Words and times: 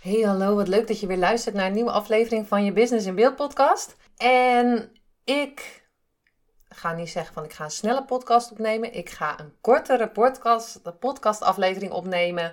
Hey, 0.00 0.20
hallo, 0.20 0.54
wat 0.54 0.68
leuk 0.68 0.86
dat 0.86 1.00
je 1.00 1.06
weer 1.06 1.18
luistert 1.18 1.54
naar 1.54 1.66
een 1.66 1.72
nieuwe 1.72 1.90
aflevering 1.90 2.48
van 2.48 2.64
je 2.64 2.72
Business 2.72 3.06
in 3.06 3.14
Beeld 3.14 3.36
podcast. 3.36 3.96
En 4.16 4.92
ik 5.24 5.86
ga 6.68 6.92
niet 6.92 7.10
zeggen 7.10 7.34
van 7.34 7.44
ik 7.44 7.52
ga 7.52 7.64
een 7.64 7.70
snelle 7.70 8.04
podcast 8.04 8.50
opnemen. 8.50 8.92
Ik 8.92 9.10
ga 9.10 9.40
een 9.40 9.54
kortere 9.60 10.08
podcast, 10.08 10.98
podcast 10.98 11.42
aflevering 11.42 11.92
opnemen, 11.92 12.52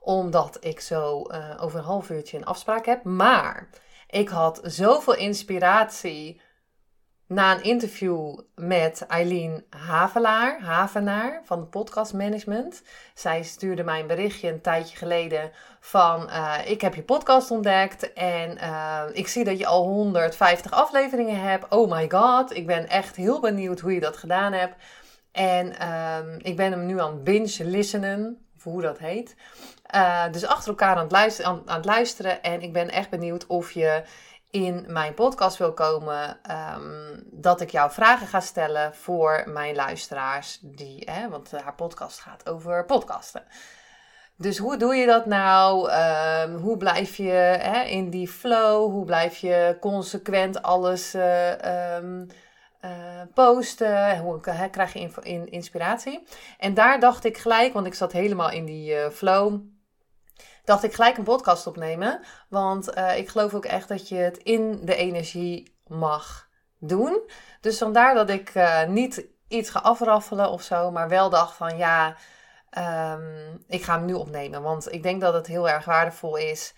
omdat 0.00 0.56
ik 0.60 0.80
zo 0.80 1.22
uh, 1.30 1.62
over 1.62 1.78
een 1.78 1.84
half 1.84 2.10
uurtje 2.10 2.36
een 2.36 2.44
afspraak 2.44 2.86
heb. 2.86 3.04
Maar 3.04 3.68
ik 4.06 4.28
had 4.28 4.60
zoveel 4.62 5.16
inspiratie 5.16 6.40
na 7.26 7.54
een 7.54 7.62
interview 7.62 8.38
met 8.54 9.06
Eileen 9.06 9.64
Havelaar, 9.70 10.60
Havenaar 10.60 11.40
van 11.44 11.60
de 11.60 11.66
Podcast 11.66 12.12
Management. 12.12 12.82
Zij 13.14 13.42
stuurde 13.42 13.82
mij 13.82 14.00
een 14.00 14.06
berichtje 14.06 14.48
een 14.48 14.60
tijdje 14.60 14.96
geleden 14.96 15.50
van 15.80 16.28
uh, 16.28 16.58
ik 16.64 16.80
heb 16.80 16.94
je 16.94 17.02
podcast 17.02 17.50
ontdekt 17.50 18.12
en 18.12 18.58
uh, 18.58 19.02
ik 19.12 19.28
zie 19.28 19.44
dat 19.44 19.58
je 19.58 19.66
al 19.66 19.84
150 19.84 20.70
afleveringen 20.70 21.40
hebt. 21.40 21.68
Oh 21.68 21.90
my 21.90 22.10
god, 22.10 22.56
ik 22.56 22.66
ben 22.66 22.88
echt 22.88 23.16
heel 23.16 23.40
benieuwd 23.40 23.80
hoe 23.80 23.94
je 23.94 24.00
dat 24.00 24.16
gedaan 24.16 24.52
hebt. 24.52 24.74
En 25.32 25.66
uh, 25.82 26.18
ik 26.38 26.56
ben 26.56 26.70
hem 26.70 26.86
nu 26.86 27.00
aan 27.00 27.22
binge 27.22 27.64
listenen, 27.64 28.46
of 28.56 28.64
hoe 28.64 28.82
dat 28.82 28.98
heet. 28.98 29.36
Uh, 29.94 30.32
dus 30.32 30.46
achter 30.46 30.68
elkaar 30.68 30.98
het, 30.98 31.42
aan, 31.42 31.62
aan 31.64 31.76
het 31.76 31.84
luisteren 31.84 32.42
en 32.42 32.62
ik 32.62 32.72
ben 32.72 32.90
echt 32.90 33.10
benieuwd 33.10 33.46
of 33.46 33.72
je 33.72 34.02
in 34.64 34.84
mijn 34.88 35.14
podcast 35.14 35.56
wil 35.56 35.72
komen, 35.72 36.38
um, 36.76 37.22
dat 37.30 37.60
ik 37.60 37.70
jou 37.70 37.90
vragen 37.90 38.26
ga 38.26 38.40
stellen 38.40 38.94
voor 38.94 39.44
mijn 39.46 39.74
luisteraars. 39.74 40.58
Die, 40.62 41.10
hè, 41.10 41.28
want 41.28 41.50
haar 41.50 41.74
podcast 41.74 42.20
gaat 42.20 42.48
over 42.48 42.84
podcasten. 42.84 43.42
Dus 44.36 44.58
hoe 44.58 44.76
doe 44.76 44.94
je 44.94 45.06
dat 45.06 45.26
nou? 45.26 45.90
Um, 45.92 46.56
hoe 46.56 46.76
blijf 46.76 47.16
je 47.16 47.30
hè, 47.60 47.82
in 47.82 48.10
die 48.10 48.28
flow? 48.28 48.90
Hoe 48.90 49.04
blijf 49.04 49.36
je 49.36 49.76
consequent 49.80 50.62
alles 50.62 51.14
uh, 51.14 51.96
um, 51.96 52.26
posten? 53.34 54.18
Hoe 54.18 54.40
hè, 54.42 54.68
krijg 54.68 54.92
je 54.92 55.00
in, 55.00 55.14
in, 55.22 55.50
inspiratie? 55.50 56.26
En 56.58 56.74
daar 56.74 57.00
dacht 57.00 57.24
ik 57.24 57.38
gelijk, 57.38 57.72
want 57.72 57.86
ik 57.86 57.94
zat 57.94 58.12
helemaal 58.12 58.50
in 58.50 58.64
die 58.64 58.94
uh, 58.94 59.08
flow 59.08 59.60
dacht 60.66 60.82
ik 60.82 60.94
gelijk 60.94 61.16
een 61.16 61.24
podcast 61.24 61.66
opnemen. 61.66 62.20
Want 62.48 62.96
uh, 62.96 63.18
ik 63.18 63.28
geloof 63.28 63.54
ook 63.54 63.64
echt 63.64 63.88
dat 63.88 64.08
je 64.08 64.16
het 64.16 64.36
in 64.36 64.80
de 64.82 64.96
energie 64.96 65.76
mag 65.86 66.48
doen. 66.78 67.20
Dus 67.60 67.78
vandaar 67.78 68.14
dat 68.14 68.30
ik 68.30 68.54
uh, 68.54 68.84
niet 68.84 69.24
iets 69.48 69.70
ga 69.70 69.78
afraffelen 69.78 70.50
of 70.50 70.62
zo, 70.62 70.90
maar 70.90 71.08
wel 71.08 71.30
dacht 71.30 71.56
van 71.56 71.76
ja, 71.76 72.16
um, 73.12 73.64
ik 73.68 73.82
ga 73.82 73.96
hem 73.96 74.04
nu 74.04 74.12
opnemen. 74.12 74.62
Want 74.62 74.92
ik 74.92 75.02
denk 75.02 75.20
dat 75.20 75.34
het 75.34 75.46
heel 75.46 75.68
erg 75.68 75.84
waardevol 75.84 76.36
is 76.36 76.74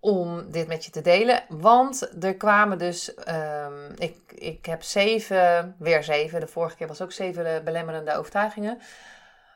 om 0.00 0.50
dit 0.50 0.68
met 0.68 0.84
je 0.84 0.90
te 0.90 1.00
delen. 1.00 1.42
Want 1.48 2.24
er 2.24 2.36
kwamen 2.36 2.78
dus, 2.78 3.14
um, 3.28 3.92
ik, 3.96 4.32
ik 4.34 4.66
heb 4.66 4.82
zeven, 4.82 5.74
weer 5.78 6.04
zeven, 6.04 6.40
de 6.40 6.46
vorige 6.46 6.76
keer 6.76 6.86
was 6.86 7.00
ook 7.02 7.12
zeven 7.12 7.64
belemmerende 7.64 8.16
overtuigingen. 8.16 8.78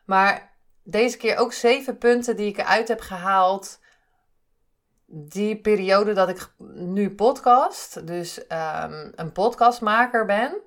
Maar 0.04 0.52
deze 0.84 1.16
keer 1.16 1.36
ook 1.36 1.52
zeven 1.52 1.98
punten 1.98 2.36
die 2.36 2.46
ik 2.46 2.58
eruit 2.58 2.88
heb 2.88 3.00
gehaald. 3.00 3.80
Die 5.06 5.60
periode 5.60 6.12
dat 6.12 6.28
ik 6.28 6.50
nu 6.74 7.14
podcast, 7.14 8.06
dus 8.06 8.38
um, 8.38 9.12
een 9.14 9.32
podcastmaker 9.32 10.26
ben. 10.26 10.60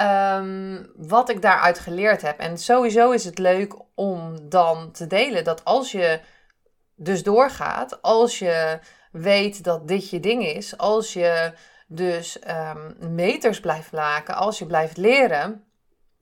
Um, 0.00 0.92
wat 0.96 1.28
ik 1.28 1.42
daaruit 1.42 1.78
geleerd 1.78 2.22
heb. 2.22 2.38
En 2.38 2.58
sowieso 2.58 3.10
is 3.10 3.24
het 3.24 3.38
leuk 3.38 3.74
om 3.94 4.48
dan 4.48 4.90
te 4.92 5.06
delen 5.06 5.44
dat 5.44 5.64
als 5.64 5.92
je 5.92 6.20
dus 6.94 7.22
doorgaat, 7.22 8.02
als 8.02 8.38
je 8.38 8.78
weet 9.12 9.64
dat 9.64 9.88
dit 9.88 10.10
je 10.10 10.20
ding 10.20 10.46
is, 10.46 10.78
als 10.78 11.12
je 11.12 11.52
dus 11.86 12.38
um, 12.48 13.14
meters 13.14 13.60
blijft 13.60 13.92
maken, 13.92 14.34
als 14.34 14.58
je 14.58 14.66
blijft 14.66 14.96
leren, 14.96 15.64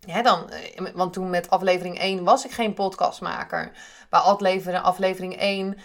ja, 0.06 0.22
dan, 0.22 0.50
eh, 0.50 0.86
want 0.94 1.12
toen 1.12 1.30
met 1.30 1.50
aflevering 1.50 2.00
1 2.00 2.24
was 2.24 2.44
ik 2.44 2.50
geen 2.50 2.74
podcastmaker. 2.74 3.72
Bij 4.10 4.20
aflevering, 4.20 4.82
aflevering 4.82 5.36
1 5.40 5.78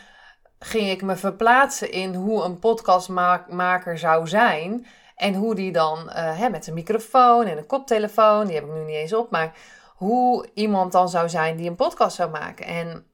ging 0.60 0.90
ik 0.90 1.02
me 1.02 1.16
verplaatsen 1.16 1.92
in 1.92 2.14
hoe 2.14 2.44
een 2.44 2.60
podcastmaker 2.60 3.98
zou 3.98 4.28
zijn. 4.28 4.86
En 5.16 5.34
hoe 5.34 5.56
die 5.56 5.72
dan 5.72 6.00
uh, 6.00 6.38
hè, 6.40 6.50
met 6.50 6.68
een 6.68 6.74
microfoon 6.74 7.46
en 7.46 7.58
een 7.58 7.66
koptelefoon, 7.66 8.46
die 8.46 8.56
heb 8.56 8.66
ik 8.66 8.74
nu 8.74 8.84
niet 8.84 8.96
eens 8.96 9.14
op, 9.14 9.32
maar 9.32 9.58
hoe 9.96 10.50
iemand 10.54 10.92
dan 10.92 11.10
zou 11.10 11.30
zijn 11.30 11.56
die 11.56 11.70
een 11.70 11.76
podcast 11.76 12.16
zou 12.16 12.30
maken. 12.30 12.66
En 12.66 13.08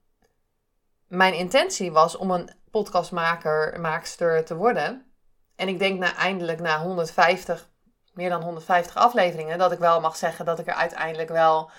mijn 1.07 1.34
intentie 1.34 1.91
was 1.91 2.17
om 2.17 2.31
een 2.31 2.50
podcastmaker, 2.72 3.79
maakster 3.79 4.45
te 4.45 4.56
worden. 4.56 5.13
En 5.56 5.67
ik 5.67 5.79
denk 5.79 6.00
na, 6.00 6.16
eindelijk 6.16 6.59
na 6.59 6.81
150 6.81 7.69
meer 8.13 8.29
dan 8.29 8.41
150 8.41 8.95
afleveringen, 8.95 9.57
dat 9.57 9.72
ik 9.72 9.79
wel 9.79 9.99
mag 9.99 10.16
zeggen 10.16 10.45
dat 10.45 10.59
ik 10.59 10.67
er 10.67 10.73
uiteindelijk 10.73 11.29
wel, 11.29 11.72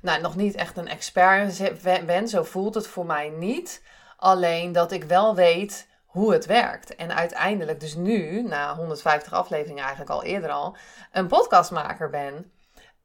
nou, 0.00 0.20
nog 0.20 0.36
niet 0.36 0.54
echt 0.54 0.76
een 0.76 0.88
expert 0.88 2.06
ben. 2.06 2.28
Zo 2.28 2.42
voelt 2.42 2.74
het 2.74 2.86
voor 2.86 3.06
mij 3.06 3.28
niet. 3.28 3.82
Alleen 4.16 4.72
dat 4.72 4.92
ik 4.92 5.04
wel 5.04 5.34
weet 5.34 5.88
hoe 6.04 6.32
het 6.32 6.46
werkt. 6.46 6.94
En 6.94 7.14
uiteindelijk 7.14 7.80
dus 7.80 7.94
nu, 7.94 8.42
na 8.42 8.76
150 8.76 9.32
afleveringen 9.32 9.82
eigenlijk 9.82 10.10
al 10.10 10.22
eerder 10.22 10.50
al, 10.50 10.76
een 11.12 11.26
podcastmaker 11.26 12.10
ben. 12.10 12.52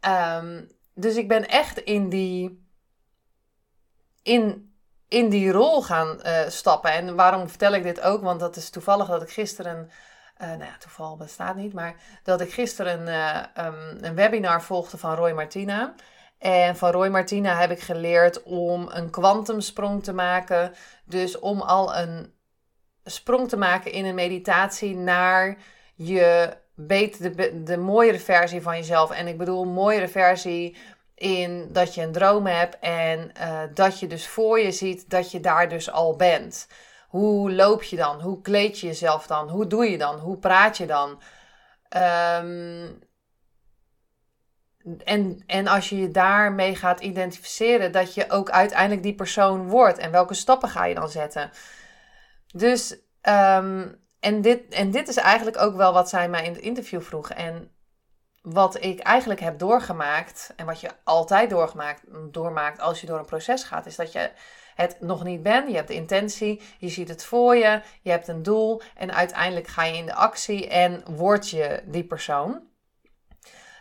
Um, 0.08 0.72
dus 0.94 1.16
ik 1.16 1.28
ben 1.28 1.48
echt 1.48 1.78
in 1.78 2.10
die, 2.10 2.66
in, 4.24 4.74
in 5.08 5.30
die 5.30 5.52
rol 5.52 5.82
gaan 5.82 6.20
uh, 6.26 6.48
stappen. 6.48 6.92
En 6.92 7.16
waarom 7.16 7.50
vertel 7.50 7.74
ik 7.74 7.84
dit 7.84 8.02
ook? 8.02 8.22
Want 8.22 8.40
dat 8.40 8.56
is 8.56 8.70
toevallig 8.70 9.08
dat 9.08 9.22
ik 9.22 9.30
gisteren 9.30 9.92
uh, 10.42 10.48
nou 10.48 10.64
ja, 10.64 10.78
toeval 10.80 11.18
bestaat 11.18 11.56
niet, 11.56 11.74
maar 11.74 11.96
dat 12.24 12.42
ik 12.42 12.54
gisteren 12.54 13.08
uh, 13.08 13.66
um, 13.66 13.98
een 14.02 14.16
webinar 14.16 14.62
volgde 14.62 14.98
van 14.98 15.16
Roy 15.16 15.32
Martina. 15.32 15.94
En 16.38 16.76
van 16.76 16.92
Roy 16.92 17.08
Martina 17.08 17.60
heb 17.60 17.72
ik 17.72 17.80
geleerd 17.80 18.44
om 18.44 18.90
een 18.92 19.10
kwantumsprong 19.10 20.04
te 20.04 20.14
maken. 20.14 20.74
Dus 21.06 21.40
om 21.40 21.62
al 21.62 21.96
een 21.96 22.34
sprong 23.04 23.50
te 23.50 23.58
maken 23.58 23.92
in 23.92 24.06
een 24.06 24.16
meditatie 24.16 24.96
naar 24.96 25.58
je 25.96 26.58
beter, 26.76 27.66
de, 27.66 27.78
mooiere 27.78 28.20
versie 28.20 28.62
van 28.62 28.76
jezelf. 28.76 29.12
En 29.12 29.28
ik 29.28 29.38
bedoel, 29.38 29.66
mooiere 29.66 30.08
versie 30.08 30.76
in 31.16 31.70
dat 31.72 31.94
je 31.94 32.02
een 32.02 32.12
droom 32.12 32.46
hebt 32.46 32.80
en 32.80 33.32
uh, 33.38 33.62
dat 33.74 34.00
je 34.00 34.08
dus 34.08 34.28
voor 34.28 34.60
je 34.60 34.72
ziet 34.72 35.10
dat 35.10 35.32
je 35.32 35.40
daar 35.40 35.70
dus 35.70 35.92
al 35.92 36.16
bent. 36.16 36.68
Hoe 37.10 37.52
loop 37.52 37.84
je 37.84 37.96
dan? 37.96 38.22
Hoe 38.22 38.42
kleed 38.42 38.80
je 38.80 38.88
jezelf 38.88 39.28
dan? 39.28 39.50
Hoe 39.50 39.68
doe 39.68 39.90
je 39.90 39.98
dan? 39.98 40.20
Hoe 40.20 40.38
praat 40.38 40.78
je 40.78 40.86
dan? 40.86 41.10
Um, 41.90 43.00
en, 45.04 45.44
en 45.46 45.68
als 45.68 45.90
je 45.90 45.98
je 45.98 46.12
daarmee 46.12 46.76
gaat 46.76 47.00
identificeren, 47.00 47.92
dat 47.92 48.14
je 48.14 48.30
ook 48.30 48.50
uiteindelijk 48.50 49.04
die 49.04 49.16
persoon 49.16 49.68
wordt. 49.68 49.98
En 49.98 50.12
welke 50.12 50.34
stappen 50.34 50.70
ga 50.70 50.86
je 50.86 50.96
dan 50.96 51.10
zetten? 51.10 51.52
Dus, 52.56 52.92
um, 53.22 54.04
en, 54.20 54.42
dit, 54.42 54.74
en 54.74 54.92
dit 54.92 55.08
is 55.08 55.18
eigenlijk 55.18 55.58
ook 55.58 55.76
wel 55.76 55.94
wat 55.94 56.10
zij 56.10 56.30
mij 56.30 56.44
in 56.46 56.54
het 56.54 56.62
interview 56.62 57.02
vroeg. 57.02 57.30
En 57.30 57.72
wat 58.42 58.84
ik 58.84 59.00
eigenlijk 59.00 59.40
heb 59.40 59.60
doorgemaakt, 59.60 60.54
en 60.56 60.66
wat 60.66 60.80
je 60.80 60.90
altijd 61.04 61.50
doorgemaakt, 61.50 62.02
doormaakt 62.32 62.80
als 62.80 63.02
je 63.02 63.08
door 63.08 63.20
een 63.20 63.26
proces 63.26 63.64
gaat, 63.64 63.86
is 63.86 63.96
dat 63.96 64.12
je 64.12 64.32
het 64.80 64.98
nog 65.00 65.24
niet 65.24 65.44
bent. 65.44 65.70
Je 65.70 65.76
hebt 65.76 65.88
de 65.88 65.94
intentie, 65.94 66.62
je 66.78 66.90
ziet 66.90 67.10
het 67.10 67.24
voor 67.24 67.56
je, 67.56 67.82
je 68.02 68.10
hebt 68.10 68.28
een 68.28 68.44
doel 68.44 68.82
en 68.96 69.14
uiteindelijk 69.14 69.68
ga 69.68 69.84
je 69.84 69.98
in 69.98 70.06
de 70.06 70.14
actie 70.14 70.68
en 70.68 71.04
word 71.16 71.50
je 71.50 71.84
die 71.86 72.04
persoon. 72.04 72.68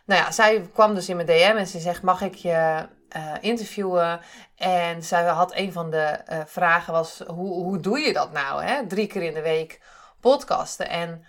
Nou 0.06 0.20
ja, 0.22 0.30
zij 0.30 0.68
kwam 0.72 0.94
dus 0.94 1.08
in 1.08 1.16
mijn 1.16 1.28
DM 1.28 1.54
en 1.56 1.66
ze 1.66 1.78
zegt: 1.78 2.02
Mag 2.02 2.20
ik 2.20 2.34
je 2.34 2.88
uh, 3.16 3.34
interviewen? 3.40 4.20
En 4.56 5.02
zij 5.02 5.24
had 5.24 5.54
een 5.54 5.72
van 5.72 5.90
de 5.90 6.20
uh, 6.32 6.40
vragen 6.46 6.92
was: 6.92 7.22
hoe, 7.26 7.52
hoe 7.52 7.80
doe 7.80 7.98
je 7.98 8.12
dat 8.12 8.32
nou? 8.32 8.62
Hè? 8.62 8.86
Drie 8.86 9.06
keer 9.06 9.22
in 9.22 9.34
de 9.34 9.42
week 9.42 9.80
podcasten. 10.20 10.88
En 10.88 11.24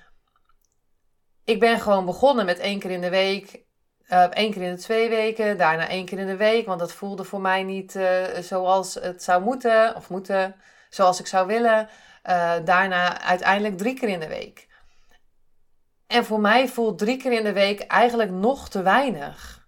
ik 1.44 1.60
ben 1.60 1.80
gewoon 1.80 2.06
begonnen 2.06 2.46
met 2.46 2.60
één 2.60 2.80
keer 2.80 2.92
in 2.92 3.02
de 3.02 3.10
week 3.10 3.68
Uh, 4.12 4.24
één 4.24 4.52
keer 4.52 4.62
in 4.62 4.76
de 4.76 4.82
twee 4.82 5.10
weken, 5.10 5.58
daarna 5.58 5.88
één 5.88 6.06
keer 6.06 6.20
in 6.20 6.28
de 6.28 6.36
week, 6.36 6.66
want 6.66 6.80
dat 6.80 6.92
voelde 6.92 7.24
voor 7.24 7.42
mij 7.42 7.64
niet 7.64 7.96
uh, 7.96 8.24
zoals 8.40 8.94
het 8.94 9.24
zou 9.24 9.44
moeten, 9.44 9.96
of 9.96 10.10
moeten, 10.10 10.56
zoals 10.90 11.20
ik 11.20 11.28
zou 11.28 11.48
willen. 11.48 11.90
Uh, 12.30 12.56
daarna 12.64 13.22
uiteindelijk 13.22 13.78
drie 13.78 13.94
keer 13.94 14.10
in 14.10 14.20
de 14.20 14.28
week. 14.28 14.68
En 16.08 16.26
voor 16.26 16.40
mij 16.40 16.68
voelt 16.68 16.98
drie 16.98 17.18
keer 17.18 17.32
in 17.32 17.44
de 17.44 17.54
week 17.54 17.80
eigenlijk 17.82 18.32
nog 18.32 18.70
te 18.70 18.82
weinig. 18.82 19.68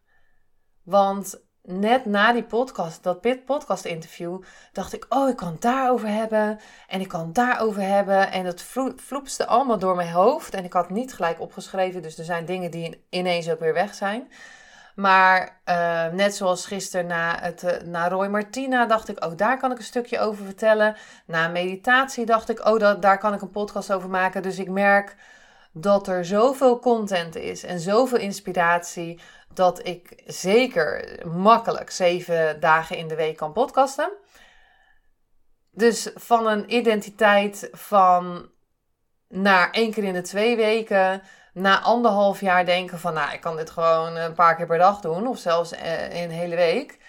Want 0.84 1.42
net 1.64 2.06
na 2.06 2.34
die 2.34 2.44
podcast, 2.44 3.04
dat 3.04 3.46
podcast 3.46 3.86
interview, 3.86 4.42
dacht 4.72 4.94
ik, 4.94 5.06
oh, 5.10 5.30
ik 5.30 5.36
kan 5.36 5.52
het 5.52 5.62
daarover 5.62 6.08
hebben. 6.08 6.60
En 6.88 7.02
ik 7.02 7.08
kan 7.08 7.26
het 7.26 7.36
daarover 7.36 7.82
hebben. 7.82 8.32
En 8.32 8.46
het 8.46 8.66
vloepste 8.96 9.46
allemaal 9.46 9.80
door 9.80 9.96
mijn 9.96 10.12
hoofd. 10.12 10.54
En 10.54 10.64
ik 10.64 10.74
had 10.74 10.90
niet 10.90 11.14
gelijk 11.14 11.40
opgeschreven. 11.40 12.02
Dus 12.02 12.18
er 12.18 12.26
zijn 12.26 12.46
dingen 12.46 12.72
die 12.72 13.06
ineens 13.10 13.50
ook 13.50 13.60
weer 13.60 13.74
weg 13.74 13.94
zijn. 13.94 14.32
Maar 14.96 15.60
uh, 15.66 16.08
net 16.08 16.36
zoals 16.36 16.66
gisteren 16.66 17.08
na, 17.08 17.38
het, 17.42 17.64
uh, 17.64 17.72
na 17.82 18.10
Roy 18.10 18.28
Martina 18.28 18.86
dacht 18.86 19.10
ik, 19.10 19.26
oh, 19.26 19.32
daar 19.36 19.60
kan 19.60 19.72
ik 19.72 19.78
een 19.78 19.84
stukje 19.84 20.20
over 20.20 20.46
vertellen. 20.46 20.96
Na 21.26 21.48
meditatie 21.48 22.26
dacht 22.26 22.50
ik, 22.50 22.66
oh, 22.66 22.80
dat, 22.80 23.02
daar 23.02 23.18
kan 23.18 23.34
ik 23.34 23.42
een 23.42 23.52
podcast 23.52 23.94
over 23.94 24.10
maken. 24.10 24.42
Dus 24.42 24.60
ik 24.60 24.70
merk 24.70 25.16
dat 25.74 26.08
er 26.08 26.26
zoveel 26.26 26.80
content 26.80 27.36
is 27.36 27.64
en 27.64 27.80
zoveel 27.80 28.18
inspiratie 28.18 29.20
dat 29.54 29.88
ik 29.88 30.24
zeker 30.26 31.20
makkelijk 31.28 31.92
zeven 31.92 32.60
dagen 32.60 32.98
in 32.98 33.08
de 33.08 33.16
week 33.16 33.38
kan 33.38 33.52
podcasten. 33.52 34.12
Dus 35.72 36.12
van 36.16 36.48
een 36.48 36.76
identiteit 36.76 37.70
van 37.72 38.50
naar 39.28 39.72
één 39.72 39.92
keer 39.92 40.04
in 40.04 40.14
de 40.14 40.22
twee 40.22 40.56
weken, 40.56 41.22
na 41.54 41.82
anderhalf 41.82 42.42
jaar 42.42 42.66
denken 42.66 43.00
van, 43.00 43.14
nou, 43.14 43.34
ik 43.34 43.42
kan 43.42 43.56
dit 43.56 43.70
gewoon 43.70 44.16
een 44.16 44.34
paar 44.34 44.56
keer 44.56 44.66
per 44.66 44.78
dag 44.78 45.00
doen, 45.00 45.28
of 45.28 45.38
zelfs 45.38 45.72
eh, 45.72 46.22
een 46.22 46.32
hele 46.32 46.56
week. 46.56 47.00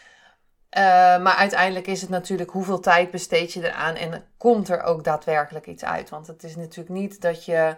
Uh, 0.79 0.82
maar 1.23 1.35
uiteindelijk 1.35 1.87
is 1.87 2.00
het 2.00 2.11
natuurlijk 2.11 2.50
hoeveel 2.50 2.81
tijd 2.81 3.11
besteed 3.11 3.53
je 3.53 3.64
eraan 3.64 3.94
en 3.94 4.25
komt 4.37 4.69
er 4.69 4.82
ook 4.82 5.05
daadwerkelijk 5.05 5.67
iets 5.67 5.85
uit. 5.85 6.11
Want 6.11 6.26
het 6.26 6.43
is 6.43 6.56
natuurlijk 6.56 6.88
niet 6.88 7.20
dat 7.20 7.44
je 7.44 7.76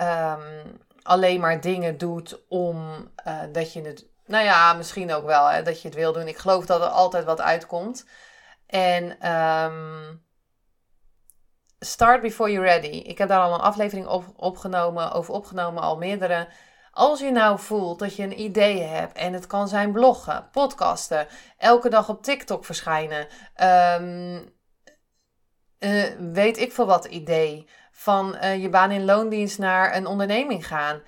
um, 0.00 0.80
alleen 1.02 1.40
maar 1.40 1.60
dingen 1.60 1.98
doet 1.98 2.48
om 2.48 3.10
uh, 3.26 3.40
dat 3.52 3.72
je 3.72 3.82
het. 3.82 4.10
Nou 4.26 4.44
ja, 4.44 4.72
misschien 4.72 5.12
ook 5.12 5.24
wel 5.24 5.46
hè, 5.46 5.62
dat 5.62 5.82
je 5.82 5.88
het 5.88 5.96
wil 5.96 6.12
doen. 6.12 6.28
Ik 6.28 6.38
geloof 6.38 6.66
dat 6.66 6.80
er 6.80 6.86
altijd 6.86 7.24
wat 7.24 7.40
uitkomt. 7.40 8.06
En 8.66 9.32
um, 9.32 10.24
start 11.78 12.22
before 12.22 12.50
you're 12.50 12.68
ready. 12.68 12.96
Ik 12.96 13.18
heb 13.18 13.28
daar 13.28 13.40
al 13.40 13.54
een 13.54 13.60
aflevering 13.60 14.06
op, 14.06 14.24
opgenomen, 14.36 15.12
over 15.12 15.34
opgenomen, 15.34 15.82
al 15.82 15.96
meerdere. 15.96 16.48
Als 16.90 17.20
je 17.20 17.30
nou 17.30 17.58
voelt 17.58 17.98
dat 17.98 18.16
je 18.16 18.22
een 18.22 18.40
idee 18.40 18.82
hebt, 18.82 19.16
en 19.16 19.32
het 19.32 19.46
kan 19.46 19.68
zijn 19.68 19.92
bloggen, 19.92 20.48
podcasten, 20.52 21.26
elke 21.58 21.88
dag 21.88 22.08
op 22.08 22.22
TikTok 22.22 22.64
verschijnen, 22.64 23.26
um, 24.00 24.54
uh, 25.78 26.04
weet 26.32 26.58
ik 26.58 26.72
veel 26.72 26.86
wat 26.86 27.04
idee 27.04 27.68
van 28.02 28.36
uh, 28.42 28.62
je 28.62 28.68
baan 28.68 28.90
in 28.90 29.04
loondienst 29.04 29.58
naar 29.58 29.96
een 29.96 30.06
onderneming 30.06 30.66
gaan. 30.66 31.02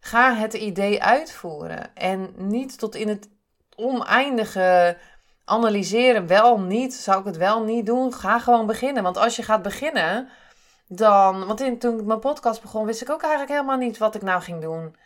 Ga 0.00 0.34
het 0.34 0.54
idee 0.54 1.02
uitvoeren 1.02 1.94
en 1.94 2.34
niet 2.36 2.78
tot 2.78 2.94
in 2.94 3.08
het 3.08 3.28
oneindige 3.76 4.96
analyseren. 5.44 6.26
Wel 6.26 6.60
niet, 6.60 6.94
zou 6.94 7.18
ik 7.18 7.24
het 7.24 7.36
wel 7.36 7.64
niet 7.64 7.86
doen? 7.86 8.12
Ga 8.12 8.38
gewoon 8.38 8.66
beginnen. 8.66 9.02
Want 9.02 9.16
als 9.16 9.36
je 9.36 9.42
gaat 9.42 9.62
beginnen, 9.62 10.28
dan. 10.88 11.46
Want 11.46 11.80
toen 11.80 11.98
ik 11.98 12.04
mijn 12.04 12.18
podcast 12.18 12.62
begon, 12.62 12.86
wist 12.86 13.02
ik 13.02 13.10
ook 13.10 13.22
eigenlijk 13.22 13.52
helemaal 13.52 13.76
niet 13.76 13.98
wat 13.98 14.14
ik 14.14 14.22
nou 14.22 14.42
ging 14.42 14.60
doen. 14.60 14.96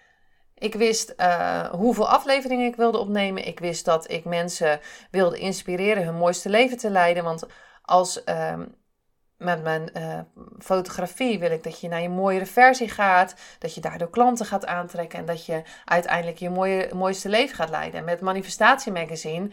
Ik 0.55 0.75
wist 0.75 1.15
uh, 1.17 1.67
hoeveel 1.71 2.09
afleveringen 2.09 2.67
ik 2.67 2.77
wilde 2.77 2.99
opnemen. 2.99 3.47
Ik 3.47 3.59
wist 3.59 3.85
dat 3.85 4.11
ik 4.11 4.25
mensen 4.25 4.81
wilde 5.11 5.39
inspireren 5.39 6.05
hun 6.05 6.15
mooiste 6.15 6.49
leven 6.49 6.77
te 6.77 6.91
leiden. 6.91 7.25
Want 7.25 7.47
als 7.83 8.23
uh, 8.25 8.59
met 9.39 9.63
mijn 9.63 9.91
uh, 9.97 10.19
fotografie 10.59 11.39
wil 11.39 11.51
ik 11.51 11.63
dat 11.63 11.81
je 11.81 11.89
naar 11.89 12.03
je 12.03 12.09
mooiere 12.09 12.47
versie 12.47 12.89
gaat. 12.89 13.35
Dat 13.59 13.75
je 13.75 13.81
daardoor 13.81 14.11
klanten 14.11 14.47
gaat 14.47 14.67
aantrekken. 14.67 15.19
En 15.19 15.25
dat 15.25 15.47
je 15.47 15.63
uiteindelijk 15.85 16.39
je 16.39 16.51
mooie, 16.51 16.91
mooiste 16.95 17.29
leven 17.29 17.57
gaat 17.57 17.71
leiden. 17.71 18.05
Met 18.05 18.21
Manifestatie 18.21 18.93
Magazine 18.93 19.49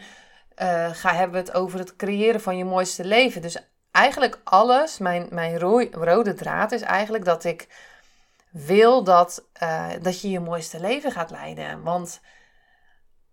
uh, 0.62 0.90
ga, 0.92 1.14
hebben 1.14 1.42
we 1.42 1.46
het 1.48 1.54
over 1.54 1.78
het 1.78 1.96
creëren 1.96 2.40
van 2.40 2.56
je 2.56 2.64
mooiste 2.64 3.04
leven. 3.04 3.42
Dus 3.42 3.58
eigenlijk 3.90 4.40
alles, 4.44 4.98
mijn, 4.98 5.26
mijn 5.30 5.58
rode 5.90 6.34
draad 6.34 6.72
is 6.72 6.82
eigenlijk 6.82 7.24
dat 7.24 7.44
ik 7.44 7.68
wil 8.50 9.04
dat, 9.04 9.44
uh, 9.62 9.88
dat 10.02 10.20
je 10.20 10.30
je 10.30 10.40
mooiste 10.40 10.80
leven 10.80 11.12
gaat 11.12 11.30
leiden. 11.30 11.82
Want 11.82 12.20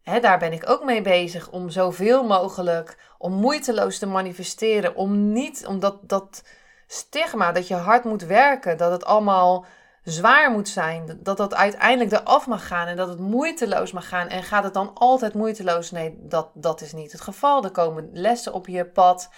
Daar 0.04 0.40
ben 0.40 0.54
ik 0.54 0.70
ook 0.70 0.84
mee 0.84 1.02
bezig 1.02 1.50
om 1.50 1.70
zoveel 1.70 2.24
mogelijk, 2.24 2.98
om 3.18 3.34
moeiteloos 3.34 3.98
te 4.00 4.06
manifesteren, 4.06 4.96
om 4.96 5.32
niet, 5.32 5.66
omdat 5.68 6.00
dat 6.02 6.44
stigma 6.88 7.52
dat 7.52 7.68
je 7.68 7.76
hard 7.76 8.04
moet 8.04 8.24
werken, 8.24 8.78
dat 8.78 8.92
het 8.92 9.06
allemaal 9.06 9.66
zwaar 10.04 10.52
moet 10.52 10.70
zijn, 10.70 11.20
dat 11.22 11.38
dat 11.38 11.54
uiteindelijk 11.54 12.12
eraf 12.12 12.48
mag 12.48 12.68
gaan 12.68 12.88
en 12.88 12.96
dat 12.96 13.08
het 13.08 13.20
moeiteloos 13.20 13.92
mag 13.92 14.08
gaan. 14.08 14.28
En 14.28 14.44
gaat 14.44 14.64
het 14.64 14.74
dan 14.74 14.92
altijd 14.94 15.34
moeiteloos? 15.34 15.92
Nee, 15.92 16.18
dat, 16.20 16.50
dat 16.54 16.82
is 16.82 16.94
niet 16.94 17.12
het 17.12 17.22
geval. 17.22 17.64
Er 17.64 17.72
komen 17.72 18.10
lessen 18.14 18.54
op 18.54 18.68
je 18.68 18.86
pad 18.86 19.30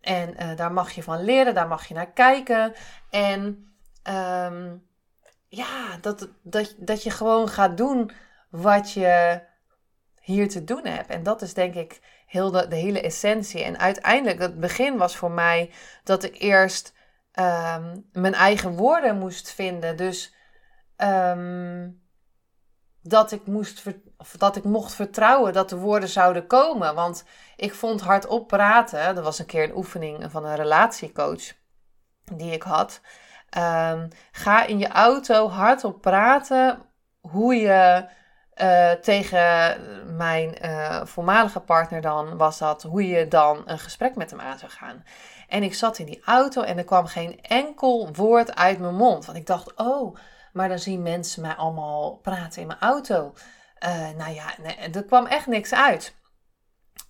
en 0.00 0.34
uh, 0.42 0.56
daar 0.56 0.72
mag 0.72 0.90
je 0.92 1.02
van 1.02 1.24
leren, 1.24 1.54
daar 1.54 1.68
mag 1.68 1.86
je 1.86 1.94
naar 1.94 2.12
kijken. 2.12 2.72
En 3.10 3.42
um, 4.10 4.86
ja, 5.48 5.96
dat, 6.00 6.28
dat, 6.42 6.74
dat 6.78 7.02
je 7.02 7.10
gewoon 7.10 7.48
gaat 7.48 7.76
doen 7.76 8.10
wat 8.50 8.92
je 8.92 9.40
hier 10.24 10.48
te 10.48 10.64
doen 10.64 10.86
heb. 10.86 11.08
En 11.08 11.22
dat 11.22 11.42
is 11.42 11.54
denk 11.54 11.74
ik 11.74 12.00
heel 12.26 12.50
de, 12.50 12.66
hele 12.68 13.00
essentie. 13.00 13.62
En 13.62 13.78
uiteindelijk, 13.78 14.40
het 14.40 14.60
begin 14.60 14.96
was 14.96 15.16
voor 15.16 15.30
mij 15.30 15.70
dat 16.04 16.22
ik 16.22 16.40
eerst 16.40 16.92
um, 17.34 18.08
mijn 18.12 18.34
eigen 18.34 18.76
woorden 18.76 19.18
moest 19.18 19.50
vinden. 19.50 19.96
Dus 19.96 20.34
um, 20.96 22.02
dat 23.02 23.32
ik 23.32 23.46
moest 23.46 23.82
of 24.16 24.30
dat 24.30 24.56
ik 24.56 24.64
mocht 24.64 24.94
vertrouwen 24.94 25.52
dat 25.52 25.68
de 25.68 25.76
woorden 25.76 26.08
zouden 26.08 26.46
komen. 26.46 26.94
Want 26.94 27.24
ik 27.56 27.74
vond 27.74 28.00
hardop 28.00 28.48
praten. 28.48 29.14
Dat 29.14 29.24
was 29.24 29.38
een 29.38 29.46
keer 29.46 29.64
een 29.64 29.76
oefening 29.76 30.30
van 30.30 30.44
een 30.44 30.56
relatiecoach 30.56 31.52
die 32.24 32.52
ik 32.52 32.62
had. 32.62 33.00
Um, 33.58 34.08
ga 34.32 34.64
in 34.66 34.78
je 34.78 34.88
auto 34.88 35.48
hardop 35.48 36.00
praten 36.00 36.82
hoe 37.20 37.54
je 37.54 38.06
uh, 38.62 38.90
tegen 38.90 39.76
mijn 40.16 40.56
uh, 40.64 41.04
voormalige 41.04 41.60
partner 41.60 42.00
dan 42.00 42.36
was 42.36 42.58
dat 42.58 42.82
hoe 42.82 43.08
je 43.08 43.28
dan 43.28 43.62
een 43.66 43.78
gesprek 43.78 44.16
met 44.16 44.30
hem 44.30 44.40
aan 44.40 44.58
zou 44.58 44.70
gaan. 44.70 45.04
En 45.48 45.62
ik 45.62 45.74
zat 45.74 45.98
in 45.98 46.06
die 46.06 46.22
auto 46.24 46.62
en 46.62 46.78
er 46.78 46.84
kwam 46.84 47.06
geen 47.06 47.40
enkel 47.42 48.08
woord 48.12 48.54
uit 48.54 48.78
mijn 48.78 48.94
mond. 48.94 49.24
Want 49.24 49.38
ik 49.38 49.46
dacht, 49.46 49.74
oh, 49.74 50.16
maar 50.52 50.68
dan 50.68 50.78
zien 50.78 51.02
mensen 51.02 51.42
mij 51.42 51.54
allemaal 51.54 52.16
praten 52.16 52.60
in 52.60 52.66
mijn 52.66 52.80
auto. 52.80 53.34
Uh, 53.86 54.10
nou 54.16 54.34
ja, 54.34 54.44
er 54.92 55.04
kwam 55.04 55.26
echt 55.26 55.46
niks 55.46 55.74
uit. 55.74 56.14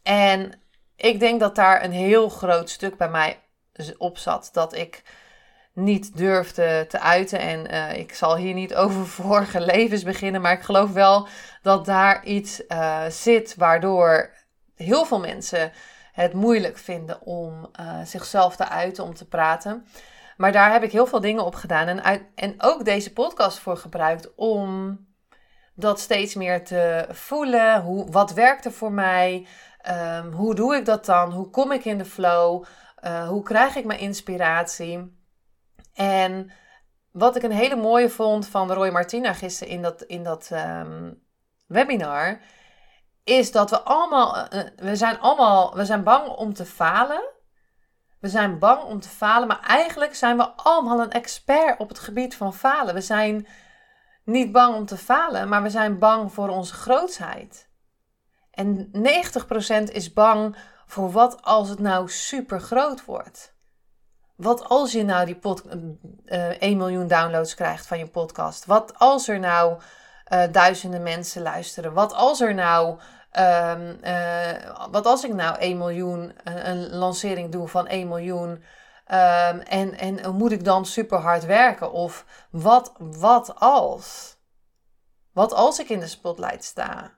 En 0.03 0.61
ik 0.97 1.21
denk 1.21 1.41
dat 1.41 1.55
daar 1.55 1.85
een 1.85 1.93
heel 1.93 2.29
groot 2.29 2.71
stuk 2.71 2.97
bij 2.97 3.09
mij 3.09 3.41
op 3.99 4.19
zat. 4.19 4.51
Dat 4.53 4.75
ik 4.75 5.03
niet 5.75 6.17
durfde 6.17 6.87
te 6.89 7.01
uiten. 7.01 7.39
En 7.39 7.75
uh, 7.75 7.99
ik 7.99 8.15
zal 8.15 8.37
hier 8.37 8.55
niet 8.55 8.75
over 8.85 9.07
vorige 9.07 9.61
levens 9.61 10.03
beginnen, 10.03 10.41
maar 10.41 10.53
ik 10.53 10.63
geloof 10.63 10.93
wel 10.93 11.29
dat 11.63 11.85
daar 11.87 12.25
iets 12.25 12.63
uh, 12.69 13.05
zit 13.09 13.55
waardoor 13.57 14.31
heel 14.75 15.05
veel 15.05 15.21
mensen 15.21 15.73
het 16.13 16.33
moeilijk 16.33 16.79
vinden 16.79 17.21
om 17.23 17.71
uh, 17.81 18.01
zichzelf 18.05 18.57
te 18.57 18.69
uiten, 18.69 19.05
om 19.05 19.15
te 19.15 19.29
praten. 19.29 19.87
Maar 20.37 20.53
daar 20.53 20.73
heb 20.73 20.83
ik 20.83 20.93
heel 20.93 21.07
veel 21.07 21.21
dingen 21.21 21.45
op 21.45 21.55
gedaan 21.55 21.87
en, 21.87 22.27
en 22.35 22.55
ook 22.59 22.85
deze 22.85 23.13
podcast 23.13 23.59
voor 23.59 23.77
gebruikt 23.77 24.35
om 24.35 24.99
dat 25.75 26.01
steeds 26.01 26.35
meer 26.35 26.65
te 26.65 27.07
voelen. 27.11 27.83
Hoe, 27.83 28.11
wat 28.11 28.33
werkt 28.33 28.65
er 28.65 28.73
voor 28.73 28.93
mij? 28.93 29.47
Um, 30.17 30.33
hoe 30.33 30.55
doe 30.55 30.77
ik 30.77 30.85
dat 30.85 31.05
dan? 31.05 31.33
Hoe 31.33 31.51
kom 31.51 31.73
ik 31.73 31.85
in 31.85 31.99
de 31.99 32.05
flow? 32.05 32.65
Hoe 33.29 33.43
krijg 33.43 33.77
ik 33.77 33.85
mijn 33.85 34.01
inspiratie? 34.01 35.24
En 35.95 36.51
wat 37.11 37.37
ik 37.37 37.43
een 37.43 37.51
hele 37.51 37.77
mooie 37.77 38.11
vond 38.11 38.47
van 38.47 38.73
Roy 38.73 38.91
Martina 38.91 39.33
gisteren 39.33 39.73
in 39.73 39.83
dat, 39.83 40.03
in 40.03 40.23
dat 40.23 40.51
um, 40.53 41.23
webinar, 41.67 42.41
is 43.25 43.53
dat 43.53 43.71
we 43.71 43.81
allemaal, 43.81 44.37
uh, 44.37 44.61
we 44.77 44.97
zijn 44.97 45.21
allemaal, 45.21 45.77
we 45.77 45.85
zijn 45.85 46.03
bang 46.03 46.29
om 46.29 46.55
te 46.55 46.65
falen. 46.65 47.33
We 48.21 48.29
zijn 48.29 48.59
bang 48.59 48.83
om 48.83 49.01
te 49.01 49.09
falen, 49.09 49.49
maar 49.49 49.61
eigenlijk 49.61 50.15
zijn 50.15 50.37
we 50.37 50.49
allemaal 50.49 51.01
een 51.01 51.11
expert 51.11 51.79
op 51.79 51.89
het 51.89 51.99
gebied 51.99 52.37
van 52.37 52.55
falen. 52.55 52.95
We 52.95 53.01
zijn 53.01 53.47
niet 54.25 54.53
bang 54.53 54.75
om 54.75 54.87
te 54.87 54.97
falen, 54.97 55.49
maar 55.49 55.63
we 55.63 55.71
zijn 55.71 55.99
bang 55.99 56.33
voor 56.33 56.49
onze 56.49 56.75
grootsheid. 56.75 57.69
En 58.51 58.91
90% 58.93 59.93
is 59.93 60.13
bang 60.13 60.57
voor 60.87 61.13
wat 61.13 61.43
als 61.43 61.69
het 61.69 61.79
nou 61.79 62.09
super 62.09 62.61
groot 62.61 63.05
wordt. 63.05 63.54
Wat 64.37 64.69
als 64.69 64.93
je 64.93 65.03
nou 65.03 65.27
die 65.27 65.37
pod, 65.37 65.63
uh, 65.67 65.73
eh, 66.25 66.61
1 66.61 66.77
miljoen 66.77 67.07
downloads 67.07 67.55
krijgt 67.55 67.87
van 67.87 67.99
je 67.99 68.07
podcast? 68.07 68.65
Wat 68.65 68.99
als 68.99 69.29
er 69.29 69.39
nou 69.39 69.81
uh, 70.33 70.43
duizenden 70.53 71.03
mensen 71.03 71.43
luisteren? 71.43 71.93
Wat 71.93 72.13
als 72.13 72.41
er 72.41 72.55
nou, 72.55 72.99
um, 73.39 74.01
wat 74.91 75.07
als 75.07 75.25
ik 75.25 75.33
nou 75.33 75.59
1 75.59 75.79
miljoen, 75.79 76.33
een 76.45 76.91
lancering 76.91 77.53
doe 77.53 77.69
van 77.69 77.87
1 77.87 78.09
miljoen, 78.09 78.51
um, 78.51 79.61
en, 79.61 79.99
en 79.99 80.35
moet 80.35 80.53
ik 80.53 80.65
dan 80.65 80.87
super 80.87 81.19
hard 81.19 81.45
werken? 81.45 81.93
Of 81.93 82.25
wat, 82.51 82.93
wat 82.99 83.61
als? 83.61 84.37
Wat 85.33 85.53
als 85.53 85.79
ik 85.79 85.89
in 85.89 86.01
de 86.01 86.07
spotlight 86.07 86.65
sta? 86.65 87.13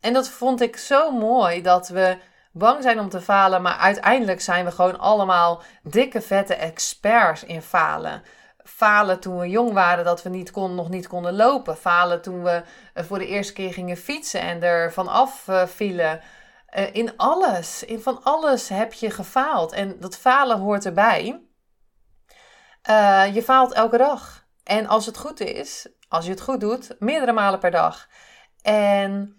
En 0.00 0.12
dat 0.12 0.28
vond 0.28 0.60
ik 0.60 0.76
zo 0.76 1.10
mooi 1.10 1.62
dat 1.62 1.88
we 1.88 2.18
bang 2.52 2.82
zijn 2.82 3.00
om 3.00 3.08
te 3.08 3.20
falen, 3.20 3.62
maar 3.62 3.76
uiteindelijk 3.76 4.40
zijn 4.40 4.64
we 4.64 4.70
gewoon 4.70 4.98
allemaal 4.98 5.62
dikke 5.82 6.20
vette 6.20 6.54
experts 6.54 7.44
in 7.44 7.62
falen. 7.62 8.22
Falen 8.64 9.20
toen 9.20 9.38
we 9.38 9.48
jong 9.48 9.72
waren 9.72 10.04
dat 10.04 10.22
we 10.22 10.28
niet 10.28 10.50
kon, 10.50 10.74
nog 10.74 10.88
niet 10.88 11.08
konden 11.08 11.36
lopen. 11.36 11.76
Falen 11.76 12.22
toen 12.22 12.42
we 12.42 12.62
eh, 12.94 13.04
voor 13.04 13.18
de 13.18 13.26
eerste 13.26 13.52
keer 13.52 13.72
gingen 13.72 13.96
fietsen 13.96 14.40
en 14.40 14.62
er 14.62 14.92
vanaf 14.92 15.46
uh, 15.48 15.66
vielen. 15.66 16.20
Uh, 16.76 16.94
in 16.94 17.16
alles, 17.16 17.84
in 17.84 18.00
van 18.00 18.20
alles 18.22 18.68
heb 18.68 18.92
je 18.92 19.10
gefaald. 19.10 19.72
En 19.72 20.00
dat 20.00 20.16
falen 20.16 20.58
hoort 20.58 20.86
erbij. 20.86 21.42
Je 23.32 23.42
faalt 23.44 23.72
elke 23.72 23.96
dag. 23.96 24.46
En 24.64 24.86
als 24.86 25.06
het 25.06 25.18
goed 25.18 25.40
is, 25.40 25.88
als 26.08 26.24
je 26.24 26.30
het 26.30 26.40
goed 26.40 26.60
doet, 26.60 26.96
meerdere 26.98 27.32
malen 27.32 27.58
per 27.58 27.70
dag. 27.70 28.08
En 28.62 29.37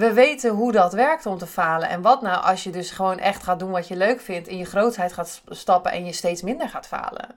we 0.00 0.12
weten 0.12 0.50
hoe 0.50 0.72
dat 0.72 0.92
werkt 0.92 1.26
om 1.26 1.38
te 1.38 1.46
falen. 1.46 1.88
En 1.88 2.02
wat 2.02 2.22
nou 2.22 2.44
als 2.44 2.64
je 2.64 2.70
dus 2.70 2.90
gewoon 2.90 3.18
echt 3.18 3.42
gaat 3.42 3.58
doen 3.58 3.70
wat 3.70 3.88
je 3.88 3.96
leuk 3.96 4.20
vindt, 4.20 4.48
in 4.48 4.58
je 4.58 4.64
grootheid 4.64 5.12
gaat 5.12 5.42
stappen 5.48 5.92
en 5.92 6.04
je 6.04 6.12
steeds 6.12 6.42
minder 6.42 6.68
gaat 6.68 6.86
falen? 6.86 7.36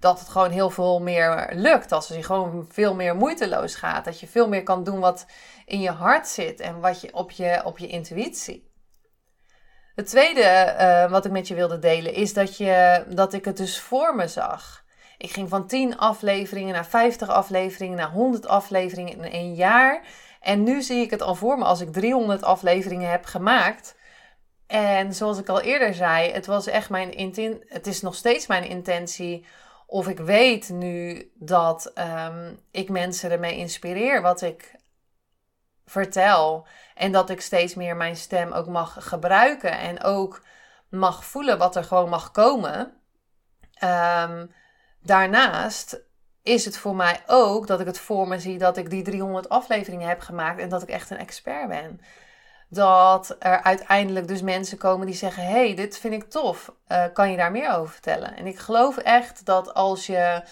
Dat 0.00 0.18
het 0.18 0.28
gewoon 0.28 0.50
heel 0.50 0.70
veel 0.70 1.00
meer 1.00 1.48
lukt. 1.52 1.92
Als 1.92 2.08
je 2.08 2.22
gewoon 2.22 2.66
veel 2.70 2.94
meer 2.94 3.16
moeiteloos 3.16 3.74
gaat. 3.74 4.04
Dat 4.04 4.20
je 4.20 4.26
veel 4.26 4.48
meer 4.48 4.62
kan 4.62 4.84
doen 4.84 5.00
wat 5.00 5.26
in 5.66 5.80
je 5.80 5.90
hart 5.90 6.28
zit 6.28 6.60
en 6.60 6.80
wat 6.80 7.00
je 7.00 7.14
op 7.14 7.30
je, 7.30 7.60
op 7.64 7.78
je 7.78 7.86
intuïtie. 7.86 8.70
Het 9.94 10.06
tweede 10.06 10.76
uh, 10.80 11.10
wat 11.10 11.24
ik 11.24 11.32
met 11.32 11.48
je 11.48 11.54
wilde 11.54 11.78
delen 11.78 12.14
is 12.14 12.32
dat, 12.32 12.56
je, 12.56 13.04
dat 13.08 13.32
ik 13.32 13.44
het 13.44 13.56
dus 13.56 13.80
voor 13.80 14.16
me 14.16 14.28
zag. 14.28 14.84
Ik 15.18 15.30
ging 15.30 15.48
van 15.48 15.66
10 15.66 15.98
afleveringen 15.98 16.74
naar 16.74 16.86
50 16.86 17.28
afleveringen 17.28 17.96
naar 17.96 18.10
100 18.10 18.46
afleveringen 18.46 19.12
in 19.12 19.32
een 19.32 19.54
jaar. 19.54 20.02
En 20.42 20.62
nu 20.62 20.82
zie 20.82 21.00
ik 21.00 21.10
het 21.10 21.22
al 21.22 21.34
voor 21.34 21.58
me 21.58 21.64
als 21.64 21.80
ik 21.80 21.92
300 21.92 22.42
afleveringen 22.42 23.10
heb 23.10 23.24
gemaakt. 23.24 23.96
En 24.66 25.14
zoals 25.14 25.38
ik 25.38 25.48
al 25.48 25.60
eerder 25.60 25.94
zei, 25.94 26.32
het 26.32 26.46
was 26.46 26.66
echt 26.66 26.90
mijn 26.90 27.14
intentie. 27.14 27.64
Het 27.66 27.86
is 27.86 28.00
nog 28.00 28.14
steeds 28.14 28.46
mijn 28.46 28.64
intentie. 28.64 29.46
Of 29.86 30.08
ik 30.08 30.18
weet 30.18 30.68
nu 30.68 31.30
dat 31.34 31.92
um, 31.98 32.60
ik 32.70 32.88
mensen 32.88 33.30
ermee 33.30 33.56
inspireer 33.56 34.22
wat 34.22 34.42
ik 34.42 34.74
vertel. 35.84 36.66
En 36.94 37.12
dat 37.12 37.30
ik 37.30 37.40
steeds 37.40 37.74
meer 37.74 37.96
mijn 37.96 38.16
stem 38.16 38.52
ook 38.52 38.66
mag 38.66 38.96
gebruiken. 39.08 39.78
En 39.78 40.02
ook 40.02 40.44
mag 40.88 41.24
voelen 41.24 41.58
wat 41.58 41.76
er 41.76 41.84
gewoon 41.84 42.08
mag 42.08 42.30
komen. 42.30 42.80
Um, 43.84 44.52
daarnaast 45.00 46.02
is 46.42 46.64
het 46.64 46.76
voor 46.76 46.96
mij 46.96 47.22
ook 47.26 47.66
dat 47.66 47.80
ik 47.80 47.86
het 47.86 47.98
voor 47.98 48.28
me 48.28 48.38
zie 48.38 48.58
dat 48.58 48.76
ik 48.76 48.90
die 48.90 49.02
300 49.02 49.48
afleveringen 49.48 50.08
heb 50.08 50.20
gemaakt 50.20 50.60
en 50.60 50.68
dat 50.68 50.82
ik 50.82 50.88
echt 50.88 51.10
een 51.10 51.18
expert 51.18 51.68
ben. 51.68 52.00
Dat 52.68 53.36
er 53.38 53.62
uiteindelijk 53.62 54.28
dus 54.28 54.42
mensen 54.42 54.78
komen 54.78 55.06
die 55.06 55.14
zeggen: 55.14 55.46
hey, 55.46 55.74
dit 55.74 55.98
vind 55.98 56.14
ik 56.14 56.30
tof. 56.30 56.74
Uh, 56.88 57.04
kan 57.12 57.30
je 57.30 57.36
daar 57.36 57.50
meer 57.50 57.70
over 57.70 57.92
vertellen? 57.92 58.36
En 58.36 58.46
ik 58.46 58.58
geloof 58.58 58.96
echt 58.96 59.44
dat 59.44 59.74
als 59.74 60.06
je 60.06 60.42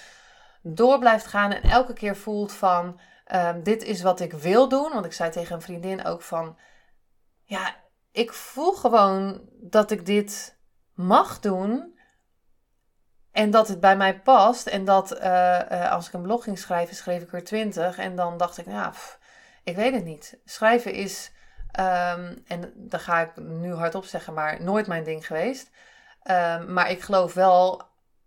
door 0.62 0.98
blijft 0.98 1.26
gaan 1.26 1.52
en 1.52 1.62
elke 1.62 1.92
keer 1.92 2.16
voelt 2.16 2.52
van: 2.52 3.00
uh, 3.32 3.50
dit 3.62 3.82
is 3.82 4.02
wat 4.02 4.20
ik 4.20 4.32
wil 4.32 4.68
doen. 4.68 4.92
Want 4.92 5.04
ik 5.04 5.12
zei 5.12 5.30
tegen 5.30 5.54
een 5.54 5.62
vriendin 5.62 6.04
ook 6.04 6.22
van: 6.22 6.56
ja, 7.44 7.76
ik 8.12 8.32
voel 8.32 8.72
gewoon 8.72 9.40
dat 9.60 9.90
ik 9.90 10.06
dit 10.06 10.58
mag 10.94 11.40
doen. 11.40 11.98
En 13.32 13.50
dat 13.50 13.68
het 13.68 13.80
bij 13.80 13.96
mij 13.96 14.20
past. 14.20 14.66
En 14.66 14.84
dat 14.84 15.20
uh, 15.22 15.60
uh, 15.72 15.92
als 15.92 16.06
ik 16.06 16.12
een 16.12 16.22
blog 16.22 16.44
ging 16.44 16.58
schrijven, 16.58 16.96
schreef 16.96 17.22
ik 17.22 17.32
er 17.32 17.44
twintig. 17.44 17.98
En 17.98 18.16
dan 18.16 18.36
dacht 18.36 18.58
ik, 18.58 18.66
nou, 18.66 18.94
ik 19.64 19.76
weet 19.76 19.94
het 19.94 20.04
niet. 20.04 20.38
Schrijven 20.44 20.92
is, 20.92 21.32
um, 21.80 22.42
en 22.46 22.72
daar 22.76 23.00
ga 23.00 23.20
ik 23.20 23.36
nu 23.36 23.74
hardop 23.74 24.04
zeggen, 24.04 24.34
maar 24.34 24.62
nooit 24.62 24.86
mijn 24.86 25.04
ding 25.04 25.26
geweest. 25.26 25.70
Um, 26.30 26.72
maar 26.72 26.90
ik 26.90 27.00
geloof 27.02 27.34
wel 27.34 27.82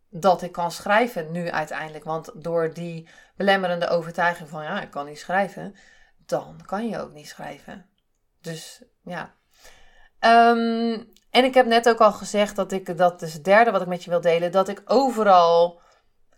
dat 0.09 0.41
ik 0.41 0.51
kan 0.51 0.71
schrijven 0.71 1.31
nu 1.31 1.49
uiteindelijk. 1.49 2.03
Want 2.03 2.31
door 2.43 2.73
die 2.73 3.09
belemmerende 3.35 3.87
overtuiging 3.87 4.49
van, 4.49 4.63
ja, 4.63 4.81
ik 4.81 4.91
kan 4.91 5.05
niet 5.05 5.19
schrijven, 5.19 5.75
dan 6.25 6.61
kan 6.65 6.89
je 6.89 6.99
ook 6.99 7.13
niet 7.13 7.27
schrijven. 7.27 7.85
Dus 8.41 8.83
ja. 9.03 9.33
Um, 10.19 11.12
en 11.33 11.43
ik 11.43 11.53
heb 11.53 11.65
net 11.65 11.89
ook 11.89 11.99
al 11.99 12.11
gezegd 12.11 12.55
dat 12.55 12.71
ik, 12.71 12.97
dat 12.97 13.21
is 13.21 13.33
het 13.33 13.43
derde 13.43 13.71
wat 13.71 13.81
ik 13.81 13.87
met 13.87 14.03
je 14.03 14.09
wil 14.09 14.21
delen, 14.21 14.51
dat 14.51 14.67
ik 14.67 14.81
overal 14.85 15.81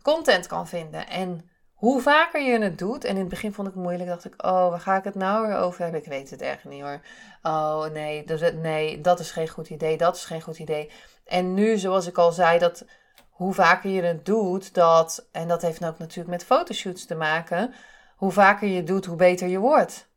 content 0.01 0.47
kan 0.47 0.67
vinden. 0.67 1.07
En 1.07 1.49
hoe 1.73 2.01
vaker 2.01 2.41
je 2.41 2.59
het 2.59 2.77
doet, 2.77 3.03
en 3.03 3.13
in 3.13 3.19
het 3.19 3.29
begin 3.29 3.53
vond 3.53 3.67
ik 3.67 3.73
het 3.73 3.83
moeilijk, 3.83 4.09
dacht 4.09 4.25
ik, 4.25 4.45
oh, 4.45 4.69
waar 4.69 4.79
ga 4.79 4.97
ik 4.97 5.03
het 5.03 5.15
nou 5.15 5.47
weer 5.47 5.57
over 5.57 5.81
hebben? 5.81 6.01
Ik 6.01 6.07
weet 6.07 6.29
het 6.29 6.41
echt 6.41 6.65
niet 6.65 6.81
hoor. 6.81 7.01
Oh 7.41 7.85
nee, 7.85 8.25
dus, 8.25 8.51
nee, 8.53 9.01
dat 9.01 9.19
is 9.19 9.31
geen 9.31 9.47
goed 9.47 9.69
idee, 9.69 9.97
dat 9.97 10.15
is 10.15 10.25
geen 10.25 10.41
goed 10.41 10.59
idee. 10.59 10.91
En 11.25 11.53
nu, 11.53 11.77
zoals 11.77 12.07
ik 12.07 12.17
al 12.17 12.31
zei, 12.31 12.59
dat 12.59 12.85
hoe 13.29 13.53
vaker 13.53 13.89
je 13.89 14.01
het 14.01 14.25
doet, 14.25 14.73
dat, 14.73 15.27
en 15.31 15.47
dat 15.47 15.61
heeft 15.61 15.85
ook 15.85 15.99
natuurlijk 15.99 16.29
met 16.29 16.45
fotoshoots 16.45 17.05
te 17.05 17.15
maken, 17.15 17.73
hoe 18.15 18.31
vaker 18.31 18.67
je 18.67 18.75
het 18.75 18.87
doet, 18.87 19.05
hoe 19.05 19.17
beter 19.17 19.47
je 19.47 19.59
wordt. 19.59 20.09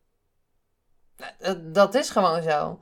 Dat 1.58 1.94
is 1.94 2.10
gewoon 2.10 2.42
zo. 2.42 2.78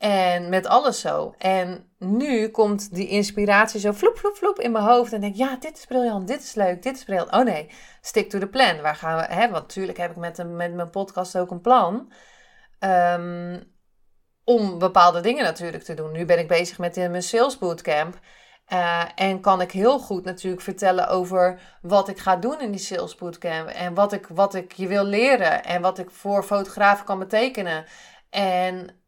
En 0.00 0.48
met 0.48 0.66
alles 0.66 1.00
zo. 1.00 1.34
En 1.38 1.92
nu 1.98 2.48
komt 2.48 2.94
die 2.94 3.08
inspiratie 3.08 3.80
zo 3.80 3.92
vloep, 3.92 4.18
vloep, 4.18 4.36
vloep 4.36 4.58
in 4.58 4.72
mijn 4.72 4.84
hoofd. 4.84 5.12
En 5.12 5.20
denk 5.20 5.34
ja, 5.34 5.56
dit 5.56 5.78
is 5.78 5.84
briljant, 5.84 6.28
dit 6.28 6.42
is 6.42 6.54
leuk, 6.54 6.82
dit 6.82 6.96
is 6.96 7.04
briljant. 7.04 7.32
Oh 7.32 7.44
nee, 7.44 7.70
stick 8.00 8.30
to 8.30 8.38
the 8.38 8.46
plan. 8.46 8.80
Waar 8.80 8.94
gaan 8.96 9.16
we, 9.16 9.34
hè? 9.34 9.40
Want 9.40 9.62
natuurlijk 9.62 9.98
heb 9.98 10.10
ik 10.10 10.16
met, 10.16 10.46
met 10.48 10.74
mijn 10.74 10.90
podcast 10.90 11.38
ook 11.38 11.50
een 11.50 11.60
plan. 11.60 12.12
Um, 12.78 13.72
om 14.44 14.78
bepaalde 14.78 15.20
dingen 15.20 15.44
natuurlijk 15.44 15.82
te 15.82 15.94
doen. 15.94 16.12
Nu 16.12 16.24
ben 16.24 16.38
ik 16.38 16.48
bezig 16.48 16.78
met 16.78 16.96
mijn 16.96 17.22
sales 17.22 17.58
bootcamp. 17.58 18.18
Uh, 18.72 19.04
en 19.14 19.40
kan 19.40 19.60
ik 19.60 19.72
heel 19.72 19.98
goed 19.98 20.24
natuurlijk 20.24 20.62
vertellen 20.62 21.08
over 21.08 21.60
wat 21.82 22.08
ik 22.08 22.18
ga 22.18 22.36
doen 22.36 22.60
in 22.60 22.70
die 22.70 22.80
sales 22.80 23.14
bootcamp. 23.14 23.68
En 23.68 23.94
wat 23.94 24.12
ik, 24.12 24.26
wat 24.26 24.54
ik 24.54 24.72
je 24.72 24.86
wil 24.86 25.04
leren. 25.04 25.64
En 25.64 25.82
wat 25.82 25.98
ik 25.98 26.10
voor 26.10 26.42
fotografen 26.42 27.04
kan 27.04 27.18
betekenen. 27.18 27.84
En 28.30 28.99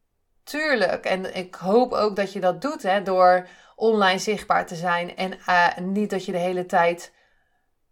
Tuurlijk. 0.44 1.04
En 1.04 1.37
ik 1.37 1.54
hoop 1.54 1.92
ook 1.92 2.16
dat 2.16 2.32
je 2.32 2.40
dat 2.40 2.61
doet 2.61 2.82
hè, 2.82 3.02
door 3.02 3.46
online 3.76 4.18
zichtbaar 4.18 4.66
te 4.66 4.75
zijn. 4.75 5.16
En 5.16 5.32
uh, 5.49 5.76
niet 5.76 6.11
dat 6.11 6.25
je 6.25 6.32
de 6.32 6.38
hele 6.38 6.66
tijd 6.66 7.12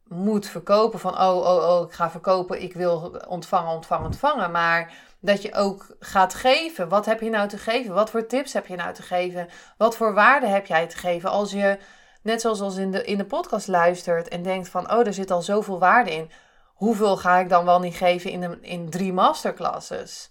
moet 0.05 0.47
verkopen 0.47 0.99
van 0.99 1.13
oh, 1.21 1.37
oh, 1.37 1.69
oh, 1.69 1.87
ik 1.87 1.93
ga 1.93 2.11
verkopen, 2.11 2.63
ik 2.63 2.75
wil 2.75 3.21
ontvangen, 3.29 3.73
ontvangen, 3.73 4.05
ontvangen. 4.05 4.51
Maar 4.51 4.93
dat 5.21 5.43
je 5.43 5.55
ook 5.55 5.97
gaat 5.99 6.35
geven. 6.35 6.89
Wat 6.89 7.07
heb 7.07 7.21
je 7.21 7.31
nou 7.31 7.49
te 7.49 7.59
geven? 7.59 7.95
Wat 7.95 8.11
voor 8.11 8.27
tips 8.27 8.53
heb 8.53 8.67
je 8.67 8.77
nou 8.77 8.95
te 8.95 9.03
geven? 9.03 9.49
Wat 9.77 9.97
voor 9.97 10.15
waarde 10.15 10.47
heb 10.47 10.67
jij 10.67 10.87
te 10.87 10.97
geven? 10.97 11.31
Als 11.31 11.53
je, 11.53 11.79
net 12.23 12.41
zoals 12.41 12.61
als 12.61 12.77
in 12.77 12.91
de, 12.91 13.05
in 13.05 13.19
de 13.19 13.25
podcast 13.25 13.69
luistert 13.69 14.29
en 14.29 14.43
denkt 14.43 14.69
van 14.69 14.93
oh, 14.93 15.07
er 15.07 15.15
zit 15.15 15.31
al 15.31 15.43
zoveel 15.43 15.79
waarde 15.79 16.11
in. 16.11 16.31
Hoeveel 16.75 17.17
ga 17.17 17.39
ik 17.39 17.49
dan 17.49 17.65
wel 17.65 17.81
niet 17.81 17.97
geven 17.97 18.31
in, 18.31 18.43
een, 18.43 18.63
in 18.63 18.91
drie 18.91 19.13
masterclasses? 19.13 20.30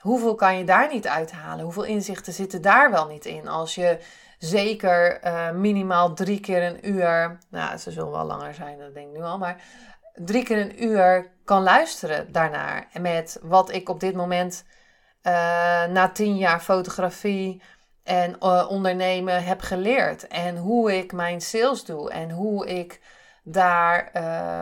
Hoeveel 0.00 0.34
kan 0.34 0.58
je 0.58 0.64
daar 0.64 0.88
niet 0.92 1.06
uithalen? 1.06 1.64
Hoeveel 1.64 1.84
inzichten 1.84 2.32
zitten 2.32 2.62
daar 2.62 2.90
wel 2.90 3.06
niet 3.06 3.24
in? 3.24 3.48
Als 3.48 3.74
je 3.74 3.98
zeker 4.38 5.24
uh, 5.24 5.50
minimaal 5.50 6.14
drie 6.14 6.40
keer 6.40 6.62
een 6.62 6.88
uur, 6.88 7.38
nou, 7.50 7.76
ze 7.76 7.90
zullen 7.90 8.10
wel 8.10 8.24
langer 8.24 8.54
zijn, 8.54 8.78
dat 8.78 8.94
denk 8.94 9.08
ik 9.08 9.16
nu 9.16 9.22
al, 9.22 9.38
maar 9.38 9.62
drie 10.14 10.44
keer 10.44 10.60
een 10.60 10.84
uur 10.84 11.32
kan 11.44 11.62
luisteren 11.62 12.32
daarnaar. 12.32 12.88
Met 13.00 13.38
wat 13.42 13.72
ik 13.72 13.88
op 13.88 14.00
dit 14.00 14.14
moment 14.14 14.64
uh, 15.22 15.32
na 15.84 16.08
tien 16.12 16.36
jaar 16.36 16.60
fotografie 16.60 17.62
en 18.02 18.36
uh, 18.42 18.66
ondernemen 18.68 19.44
heb 19.44 19.60
geleerd. 19.60 20.28
En 20.28 20.56
hoe 20.56 20.96
ik 20.96 21.12
mijn 21.12 21.40
sales 21.40 21.84
doe 21.84 22.10
en 22.10 22.30
hoe 22.30 22.66
ik 22.66 23.00
daar, 23.42 24.10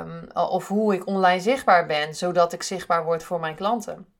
um, 0.00 0.28
of 0.34 0.68
hoe 0.68 0.94
ik 0.94 1.06
online 1.06 1.40
zichtbaar 1.40 1.86
ben, 1.86 2.14
zodat 2.14 2.52
ik 2.52 2.62
zichtbaar 2.62 3.04
word 3.04 3.22
voor 3.22 3.40
mijn 3.40 3.54
klanten. 3.54 4.17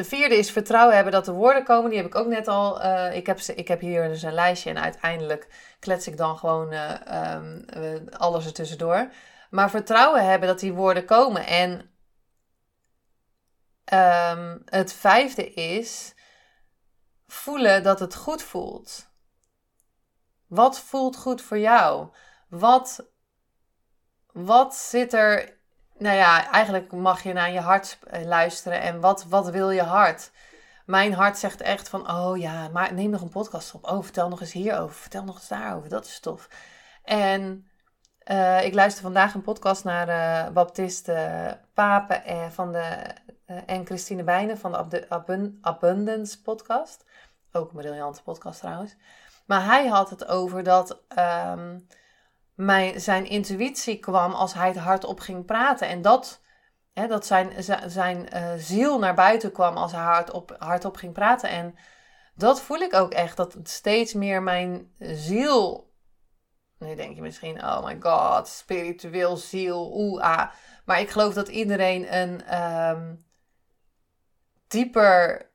De 0.00 0.06
vierde 0.06 0.36
is 0.36 0.50
vertrouwen 0.50 0.94
hebben 0.94 1.12
dat 1.12 1.24
de 1.24 1.32
woorden 1.32 1.64
komen. 1.64 1.90
Die 1.90 1.98
heb 1.98 2.06
ik 2.06 2.14
ook 2.14 2.26
net 2.26 2.48
al. 2.48 2.84
Uh, 2.84 3.16
ik, 3.16 3.26
heb, 3.26 3.38
ik 3.38 3.68
heb 3.68 3.80
hier 3.80 4.08
dus 4.08 4.22
een 4.22 4.32
lijstje 4.32 4.70
en 4.70 4.82
uiteindelijk 4.82 5.74
klets 5.78 6.06
ik 6.06 6.16
dan 6.16 6.38
gewoon 6.38 6.72
uh, 6.72 7.34
um, 7.34 8.08
alles 8.08 8.46
ertussendoor. 8.46 9.12
Maar 9.50 9.70
vertrouwen 9.70 10.24
hebben 10.24 10.48
dat 10.48 10.60
die 10.60 10.72
woorden 10.72 11.04
komen. 11.04 11.46
En 11.46 11.70
um, 14.38 14.62
het 14.64 14.92
vijfde 14.92 15.52
is 15.52 16.14
voelen 17.26 17.82
dat 17.82 18.00
het 18.00 18.14
goed 18.14 18.42
voelt. 18.42 19.10
Wat 20.46 20.80
voelt 20.80 21.16
goed 21.16 21.42
voor 21.42 21.58
jou? 21.58 22.14
Wat, 22.48 23.10
wat 24.32 24.74
zit 24.74 25.12
er 25.12 25.59
nou 26.00 26.16
ja, 26.16 26.50
eigenlijk 26.50 26.92
mag 26.92 27.22
je 27.22 27.32
naar 27.32 27.52
je 27.52 27.60
hart 27.60 27.98
luisteren. 28.24 28.80
En 28.80 29.00
wat, 29.00 29.24
wat 29.24 29.50
wil 29.50 29.70
je 29.70 29.82
hart? 29.82 30.30
Mijn 30.86 31.12
hart 31.12 31.38
zegt 31.38 31.60
echt 31.60 31.88
van, 31.88 32.10
oh 32.10 32.38
ja, 32.38 32.68
maar 32.68 32.94
neem 32.94 33.10
nog 33.10 33.20
een 33.20 33.28
podcast 33.28 33.74
op. 33.74 33.90
Oh, 33.90 34.02
vertel 34.02 34.28
nog 34.28 34.40
eens 34.40 34.52
hierover. 34.52 34.94
Vertel 34.94 35.24
nog 35.24 35.34
eens 35.34 35.48
daarover. 35.48 35.88
Dat 35.88 36.04
is 36.04 36.20
tof. 36.20 36.48
En 37.04 37.66
uh, 38.30 38.64
ik 38.64 38.74
luister 38.74 39.02
vandaag 39.02 39.34
een 39.34 39.42
podcast 39.42 39.84
naar 39.84 40.08
uh, 40.08 40.52
Baptiste 40.52 41.58
Pape 41.74 42.22
van 42.50 42.72
de, 42.72 43.14
en 43.66 43.86
Christine 43.86 44.24
Bijnen 44.24 44.58
van 44.58 44.88
de 44.88 45.06
Abundance 45.60 46.42
podcast. 46.42 47.04
Ook 47.52 47.70
een 47.70 47.76
briljante 47.76 48.22
podcast 48.22 48.60
trouwens. 48.60 48.96
Maar 49.46 49.64
hij 49.64 49.86
had 49.86 50.10
het 50.10 50.26
over 50.26 50.62
dat 50.62 51.00
um, 51.18 51.86
mijn, 52.60 53.00
zijn 53.00 53.26
intuïtie 53.26 53.98
kwam 53.98 54.32
als 54.32 54.54
hij 54.54 54.68
het 54.68 54.76
hardop 54.76 55.20
ging 55.20 55.44
praten. 55.44 55.88
En 55.88 56.02
dat, 56.02 56.40
hè, 56.92 57.06
dat 57.06 57.26
zijn, 57.26 57.52
zijn 57.86 58.28
uh, 58.34 58.52
ziel 58.56 58.98
naar 58.98 59.14
buiten 59.14 59.52
kwam 59.52 59.76
als 59.76 59.92
hij 59.92 60.00
hardop, 60.00 60.56
hardop 60.58 60.96
ging 60.96 61.12
praten. 61.12 61.50
En 61.50 61.74
dat 62.34 62.60
voel 62.60 62.78
ik 62.78 62.94
ook 62.94 63.12
echt. 63.12 63.36
Dat 63.36 63.56
steeds 63.62 64.12
meer 64.12 64.42
mijn 64.42 64.94
ziel. 64.98 65.92
Nu 66.78 66.94
denk 66.94 67.14
je 67.14 67.22
misschien, 67.22 67.64
oh 67.64 67.84
my 67.84 67.96
god, 68.00 68.48
spiritueel 68.48 69.36
ziel, 69.36 69.92
oeh, 69.94 70.22
ah. 70.22 70.50
Maar 70.84 71.00
ik 71.00 71.10
geloof 71.10 71.34
dat 71.34 71.48
iedereen 71.48 72.14
een 72.16 72.60
um, 72.62 73.24
dieper 74.68 75.50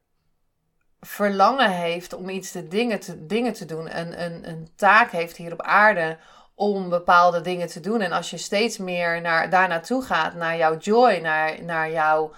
verlangen 1.00 1.71
heeft 1.71 2.13
om 2.13 2.29
iets 2.29 2.51
te 2.51 2.67
dingen, 2.67 3.00
te, 3.00 3.25
dingen 3.25 3.53
te 3.53 3.65
doen, 3.65 3.97
een, 4.00 4.24
een, 4.24 4.50
een 4.50 4.69
taak 4.75 5.12
heeft 5.12 5.38
hier 5.38 5.53
op 5.53 5.62
aarde 5.62 6.17
om 6.55 6.89
bepaalde 6.89 7.41
dingen 7.41 7.67
te 7.67 7.79
doen. 7.79 8.01
En 8.01 8.12
als 8.12 8.29
je 8.29 8.38
steeds 8.38 8.77
meer 8.77 9.21
naar, 9.21 9.50
daar 9.50 9.67
naartoe 9.67 10.01
gaat, 10.01 10.33
naar 10.33 10.57
jouw 10.57 10.77
joy, 10.77 11.17
naar, 11.17 11.63
naar 11.63 11.91
jouw 11.91 12.31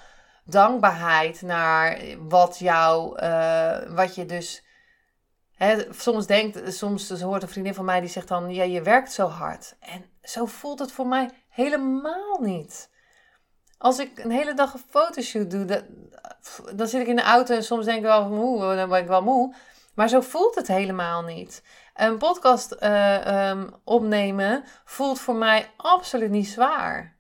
dankbaarheid, 0.44 1.42
naar 1.42 2.00
wat, 2.20 2.60
jou, 2.60 3.22
uh, 3.24 3.78
wat 3.88 4.16
je 4.16 4.26
dus. 4.26 4.66
Hè, 5.56 5.94
soms 5.94 6.26
denkt, 6.26 6.74
soms 6.74 7.22
hoort 7.22 7.42
een 7.42 7.50
vriendin 7.50 7.74
van 7.74 7.86
mij 7.86 8.00
die 8.00 8.10
zegt 8.10 8.28
dan: 8.28 8.54
Ja, 8.54 8.64
je 8.64 8.82
werkt 8.82 9.12
zo 9.12 9.28
hard. 9.28 9.76
En 9.80 10.06
zo 10.24 10.46
voelt 10.46 10.80
het 10.80 10.92
voor 10.92 11.08
mij 11.08 11.30
helemaal 11.50 12.40
niet. 12.42 12.90
Als 13.78 14.00
ik 14.00 14.20
een 14.20 14.32
hele 14.32 14.54
dag 14.54 14.74
een 14.74 14.84
fotoshoot 14.90 15.52
doe, 15.52 15.66
dan, 15.66 15.82
dan 16.76 16.88
zit 16.88 17.02
ik 17.02 17.08
in 17.08 17.16
de 17.16 17.22
auto 17.22 17.56
en 17.56 17.64
soms 17.64 17.86
denk 17.86 17.98
ik 17.98 18.04
wel 18.04 18.30
moe, 18.30 18.76
dan 18.76 18.90
ben 18.90 19.02
ik 19.02 19.08
wel 19.08 19.24
moe. 19.24 19.56
Maar 19.98 20.10
zo 20.10 20.22
voelt 20.22 20.56
het 20.56 20.68
helemaal 20.68 21.24
niet. 21.24 21.64
Een 21.98 22.18
podcast 22.18 22.76
uh, 22.80 23.50
um, 23.50 23.70
opnemen 23.84 24.64
voelt 24.86 25.20
voor 25.20 25.36
mij 25.36 25.72
absoluut 25.78 26.30
niet 26.30 26.48
zwaar. 26.48 27.18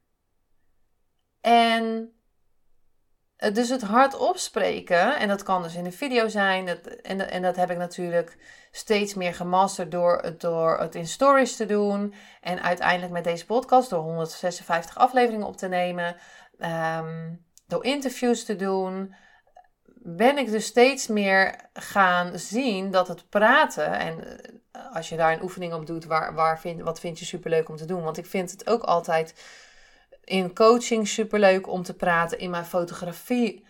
En 1.41 2.13
dus 3.53 3.69
het 3.69 3.81
hardop 3.81 4.37
spreken, 4.37 5.17
en 5.17 5.27
dat 5.27 5.43
kan 5.43 5.63
dus 5.63 5.75
in 5.75 5.85
een 5.85 5.93
video 5.93 6.27
zijn, 6.27 6.65
dat, 6.65 6.85
en, 6.85 7.29
en 7.29 7.41
dat 7.41 7.55
heb 7.55 7.71
ik 7.71 7.77
natuurlijk 7.77 8.37
steeds 8.71 9.13
meer 9.13 9.33
gemasterd 9.33 9.91
door, 9.91 10.35
door 10.37 10.79
het 10.79 10.95
in 10.95 11.07
stories 11.07 11.55
te 11.55 11.65
doen. 11.65 12.13
En 12.41 12.61
uiteindelijk 12.61 13.11
met 13.11 13.23
deze 13.23 13.45
podcast 13.45 13.89
door 13.89 14.01
156 14.01 14.97
afleveringen 14.97 15.47
op 15.47 15.57
te 15.57 15.67
nemen, 15.67 16.15
um, 16.99 17.45
door 17.67 17.83
interviews 17.83 18.45
te 18.45 18.55
doen, 18.55 19.15
ben 20.15 20.37
ik 20.37 20.51
dus 20.51 20.65
steeds 20.65 21.07
meer 21.07 21.55
gaan 21.73 22.39
zien 22.39 22.91
dat 22.91 23.07
het 23.07 23.29
praten, 23.29 23.99
en 23.99 24.39
eh, 24.71 24.95
als 24.95 25.09
je 25.09 25.15
daar 25.15 25.33
een 25.33 25.41
oefening 25.41 25.73
op 25.73 25.85
doet, 25.85 26.05
waar, 26.05 26.33
waar 26.33 26.59
vind, 26.59 26.81
wat 26.81 26.99
vind 26.99 27.19
je 27.19 27.25
superleuk 27.25 27.69
om 27.69 27.75
te 27.75 27.85
doen? 27.85 28.03
Want 28.03 28.17
ik 28.17 28.25
vind 28.25 28.51
het 28.51 28.69
ook 28.69 28.83
altijd 28.83 29.33
in 30.23 30.53
coaching 30.53 31.07
superleuk 31.07 31.67
om 31.67 31.83
te 31.83 31.93
praten. 31.93 32.39
In 32.39 32.49
mijn 32.49 32.65
fotografie, 32.65 33.65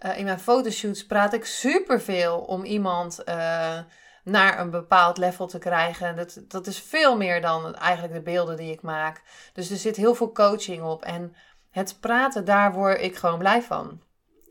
uh, 0.00 0.18
in 0.18 0.24
mijn 0.24 0.40
fotoshoots 0.40 1.06
praat 1.06 1.32
ik 1.32 1.44
superveel 1.44 2.38
om 2.38 2.64
iemand 2.64 3.22
uh, 3.28 3.78
naar 4.24 4.60
een 4.60 4.70
bepaald 4.70 5.18
level 5.18 5.46
te 5.46 5.58
krijgen. 5.58 6.16
Dat, 6.16 6.40
dat 6.48 6.66
is 6.66 6.78
veel 6.78 7.16
meer 7.16 7.40
dan 7.40 7.74
eigenlijk 7.74 8.14
de 8.14 8.22
beelden 8.22 8.56
die 8.56 8.72
ik 8.72 8.82
maak. 8.82 9.22
Dus 9.52 9.70
er 9.70 9.76
zit 9.76 9.96
heel 9.96 10.14
veel 10.14 10.32
coaching 10.32 10.82
op. 10.82 11.02
En 11.02 11.34
het 11.70 11.96
praten, 12.00 12.44
daar 12.44 12.72
word 12.72 13.00
ik 13.00 13.16
gewoon 13.16 13.38
blij 13.38 13.62
van. 13.62 14.00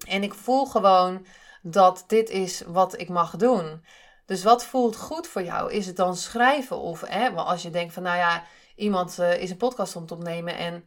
En 0.07 0.23
ik 0.23 0.33
voel 0.33 0.65
gewoon 0.65 1.25
dat 1.61 2.03
dit 2.07 2.29
is 2.29 2.61
wat 2.67 2.99
ik 2.99 3.09
mag 3.09 3.35
doen. 3.35 3.85
Dus 4.25 4.43
wat 4.43 4.65
voelt 4.65 4.95
goed 4.95 5.27
voor 5.27 5.43
jou? 5.43 5.71
Is 5.71 5.85
het 5.85 5.95
dan 5.95 6.15
schrijven? 6.15 6.77
Of 6.77 7.01
hè, 7.01 7.29
als 7.29 7.61
je 7.61 7.69
denkt 7.69 7.93
van, 7.93 8.03
nou 8.03 8.17
ja, 8.17 8.43
iemand 8.75 9.17
uh, 9.19 9.41
is 9.41 9.49
een 9.49 9.57
podcast 9.57 9.95
om 9.95 10.05
te 10.05 10.13
opnemen 10.13 10.57
en 10.57 10.85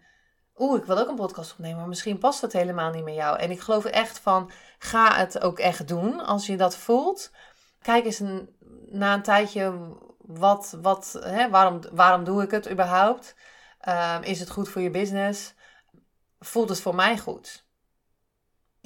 oeh, 0.56 0.78
ik 0.78 0.84
wil 0.84 0.98
ook 0.98 1.08
een 1.08 1.14
podcast 1.14 1.52
opnemen, 1.52 1.78
maar 1.78 1.88
misschien 1.88 2.18
past 2.18 2.40
het 2.40 2.52
helemaal 2.52 2.90
niet 2.90 3.04
met 3.04 3.14
jou. 3.14 3.38
En 3.38 3.50
ik 3.50 3.60
geloof 3.60 3.84
echt 3.84 4.18
van, 4.18 4.50
ga 4.78 5.14
het 5.14 5.40
ook 5.40 5.58
echt 5.58 5.88
doen 5.88 6.26
als 6.26 6.46
je 6.46 6.56
dat 6.56 6.76
voelt. 6.76 7.30
Kijk 7.82 8.04
eens 8.04 8.18
een, 8.18 8.56
na 8.90 9.14
een 9.14 9.22
tijdje, 9.22 9.96
wat, 10.18 10.76
wat, 10.82 11.18
hè, 11.20 11.50
waarom, 11.50 11.80
waarom 11.92 12.24
doe 12.24 12.42
ik 12.42 12.50
het 12.50 12.70
überhaupt? 12.70 13.34
Uh, 13.88 14.18
is 14.20 14.40
het 14.40 14.50
goed 14.50 14.68
voor 14.68 14.82
je 14.82 14.90
business? 14.90 15.54
Voelt 16.38 16.68
het 16.68 16.80
voor 16.80 16.94
mij 16.94 17.18
goed? 17.18 17.65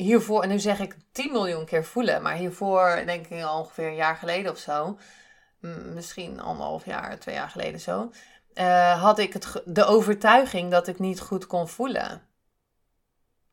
Hiervoor, 0.01 0.43
en 0.43 0.49
nu 0.49 0.59
zeg 0.59 0.79
ik 0.79 0.97
10 1.13 1.33
miljoen 1.33 1.65
keer 1.65 1.85
voelen, 1.85 2.23
maar 2.23 2.35
hiervoor 2.35 3.03
denk 3.07 3.27
ik 3.27 3.49
ongeveer 3.49 3.87
een 3.87 3.95
jaar 3.95 4.17
geleden 4.17 4.53
of 4.53 4.59
zo, 4.59 4.99
misschien 5.95 6.41
anderhalf 6.41 6.85
jaar, 6.85 7.19
twee 7.19 7.35
jaar 7.35 7.49
geleden 7.49 7.81
zo, 7.81 8.11
uh, 8.55 9.03
had 9.03 9.19
ik 9.19 9.33
het, 9.33 9.63
de 9.65 9.85
overtuiging 9.85 10.71
dat 10.71 10.87
ik 10.87 10.99
niet 10.99 11.21
goed 11.21 11.47
kon 11.47 11.69
voelen. 11.69 12.23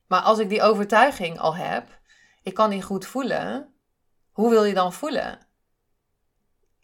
Maar 0.08 0.22
als 0.22 0.40
ik 0.40 0.50
die 0.50 0.62
overtuiging 0.62 1.40
al 1.40 1.56
heb, 1.56 2.00
ik 2.44 2.54
kan 2.54 2.70
niet 2.70 2.84
goed 2.84 3.06
voelen, 3.06 3.74
hoe 4.32 4.50
wil 4.50 4.64
je 4.64 4.74
dan 4.74 4.94
voelen? 4.94 5.40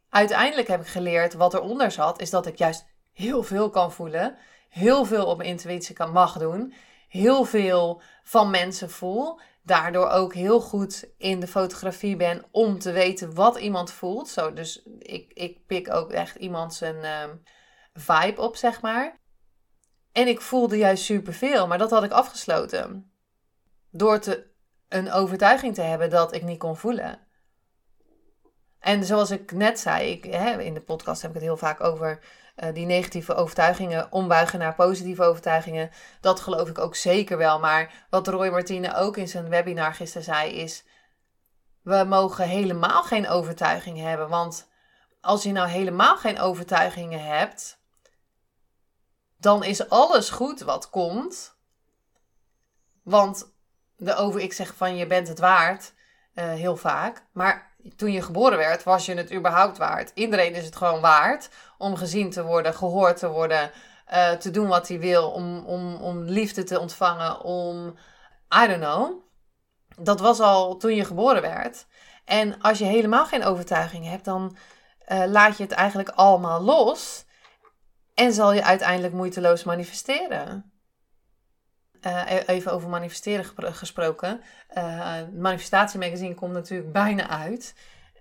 Uiteindelijk 0.10 0.67
heb 0.67 0.82
ik 0.82 0.88
geleerd 0.88 1.34
wat 1.34 1.54
eronder 1.54 1.91
zat, 1.91 2.21
is 2.21 2.30
dat 2.30 2.45
ik 2.45 2.58
juist 2.58 2.86
heel 3.12 3.43
veel 3.43 3.69
kan 3.69 3.91
voelen, 3.91 4.38
heel 4.69 5.06
veel 5.06 5.26
op 5.26 5.38
mijn 5.38 5.49
intuïtie 5.49 5.95
kan 5.95 6.12
mag 6.12 6.38
doen, 6.38 6.73
heel 7.08 7.43
veel 7.43 8.02
van 8.23 8.49
mensen 8.49 8.89
voel 8.89 9.39
daardoor 9.63 10.10
ook 10.10 10.34
heel 10.34 10.62
goed 10.62 11.10
in 11.17 11.39
de 11.39 11.47
fotografie 11.47 12.15
ben 12.15 12.45
om 12.52 12.80
te 12.80 12.91
weten 12.91 13.34
wat 13.34 13.58
iemand 13.58 13.91
voelt. 13.91 14.30
Zo, 14.30 14.54
dus 14.54 14.84
ik, 14.99 15.34
ik 15.34 15.65
pik 15.65 15.93
ook 15.93 16.12
echt 16.12 16.36
iemand 16.36 16.73
zijn 16.73 17.30
um, 17.30 17.43
vibe 17.93 18.41
op, 18.41 18.56
zeg 18.56 18.82
maar. 18.82 19.21
En 20.12 20.28
ik 20.28 20.41
voelde 20.41 20.78
juist 20.78 21.04
superveel, 21.04 21.67
maar 21.67 21.78
dat 21.78 21.89
had 21.89 22.04
ik 22.04 22.12
afgesloten. 22.12 23.12
Door 23.91 24.19
te, 24.19 24.52
een 24.89 25.12
overtuiging 25.12 25.73
te 25.73 25.82
hebben 25.82 26.10
dat 26.10 26.36
ik 26.36 26.43
niet 26.43 26.60
kon 26.60 26.78
voelen. 26.78 27.19
En 28.80 29.06
zoals 29.06 29.32
ik 29.32 29.52
net 29.52 29.80
zei, 29.80 30.12
ik, 30.12 30.23
hè, 30.23 30.62
in 30.62 30.73
de 30.73 30.82
podcast 30.82 31.21
heb 31.21 31.30
ik 31.32 31.36
het 31.36 31.45
heel 31.45 31.58
vaak 31.58 31.84
over 31.84 32.23
uh, 32.56 32.74
die 32.74 32.86
negatieve 32.86 33.34
overtuigingen 33.36 34.12
ombuigen 34.12 34.60
naar 34.60 34.76
positieve 34.76 35.24
overtuigingen. 35.24 35.92
Dat 36.22 36.39
geloof 36.39 36.70
ik 36.70 36.78
ook 36.78 36.96
zeker 36.96 37.38
wel. 37.38 37.60
Maar 37.60 38.06
wat 38.10 38.28
Roy 38.28 38.50
Martine 38.50 38.96
ook 38.96 39.18
in 39.18 39.28
zijn 39.28 39.50
webinar 39.50 39.94
gisteren 39.94 40.24
zei 40.24 40.52
is... 40.52 40.84
We 41.82 42.04
mogen 42.08 42.48
helemaal 42.48 43.04
geen 43.04 43.28
overtuiging 43.28 44.00
hebben. 44.00 44.30
Want 44.30 44.70
als 45.22 45.44
je 45.44 45.52
nou 45.52 45.68
helemaal 45.68 46.18
geen 46.18 46.39
overtuigingen 46.39 47.26
hebt... 47.26 47.82
Dan 49.38 49.63
is 49.63 49.89
alles 49.89 50.30
goed 50.30 50.60
wat 50.60 50.89
komt. 50.89 51.56
Want 53.04 53.54
de 53.96 54.16
over, 54.16 54.39
ik 54.39 54.54
zeg 54.54 54.76
van 54.76 54.96
je 54.96 55.08
bent 55.08 55.28
het 55.28 55.39
waard, 55.39 55.94
uh, 56.36 56.46
heel 56.54 56.78
vaak. 56.78 57.26
Maar 57.32 57.73
toen 57.96 58.12
je 58.12 58.22
geboren 58.22 58.58
werd, 58.58 58.84
was 58.84 59.06
je 59.06 59.13
het 59.13 59.34
überhaupt 59.34 59.78
waard. 59.78 60.12
Iedereen 60.13 60.56
is 60.56 60.65
het 60.65 60.76
gewoon 60.76 61.02
waard 61.02 61.50
om 61.78 61.96
gezien 61.96 62.30
te 62.30 62.43
worden, 62.43 62.74
gehoord 62.74 63.17
te 63.17 63.30
worden, 63.30 63.72
uh, 64.13 64.32
te 64.32 64.52
doen 64.52 64.67
wat 64.67 64.88
hij 64.88 65.00
wil, 65.00 65.32
om, 65.32 65.65
om, 65.65 65.96
om 65.96 66.24
liefde 66.24 66.63
te 66.63 66.80
ontvangen, 66.80 67.41
om, 67.41 67.96
I 68.63 68.67
don't 68.67 68.82
know. 68.82 69.22
Dat 69.98 70.19
was 70.19 70.39
al 70.39 70.78
toen 70.78 70.96
je 70.96 71.06
geboren 71.06 71.41
werd. 71.41 71.86
En 72.26 72.62
als 72.62 72.78
je 72.78 72.86
helemaal 72.86 73.26
geen 73.26 73.46
overtuiging 73.46 74.06
hebt, 74.06 74.26
dan 74.26 74.58
uh, 75.08 75.24
laat 75.28 75.58
je 75.58 75.63
het 75.63 75.72
eigenlijk 75.72 76.10
allemaal 76.10 76.62
los. 76.62 77.26
En 78.13 78.34
zal 78.34 78.54
je 78.54 78.63
uiteindelijk 78.63 79.13
moeiteloos 79.13 79.63
manifesteren. 79.63 80.73
Uh, 82.06 82.48
even 82.48 82.72
over 82.72 82.89
manifesteren 82.89 83.46
gesproken. 83.58 84.42
Uh, 84.78 85.18
manifestatiemagazine 85.36 86.34
komt 86.34 86.54
natuurlijk 86.54 86.92
bijna 86.92 87.30
uit. 87.30 87.76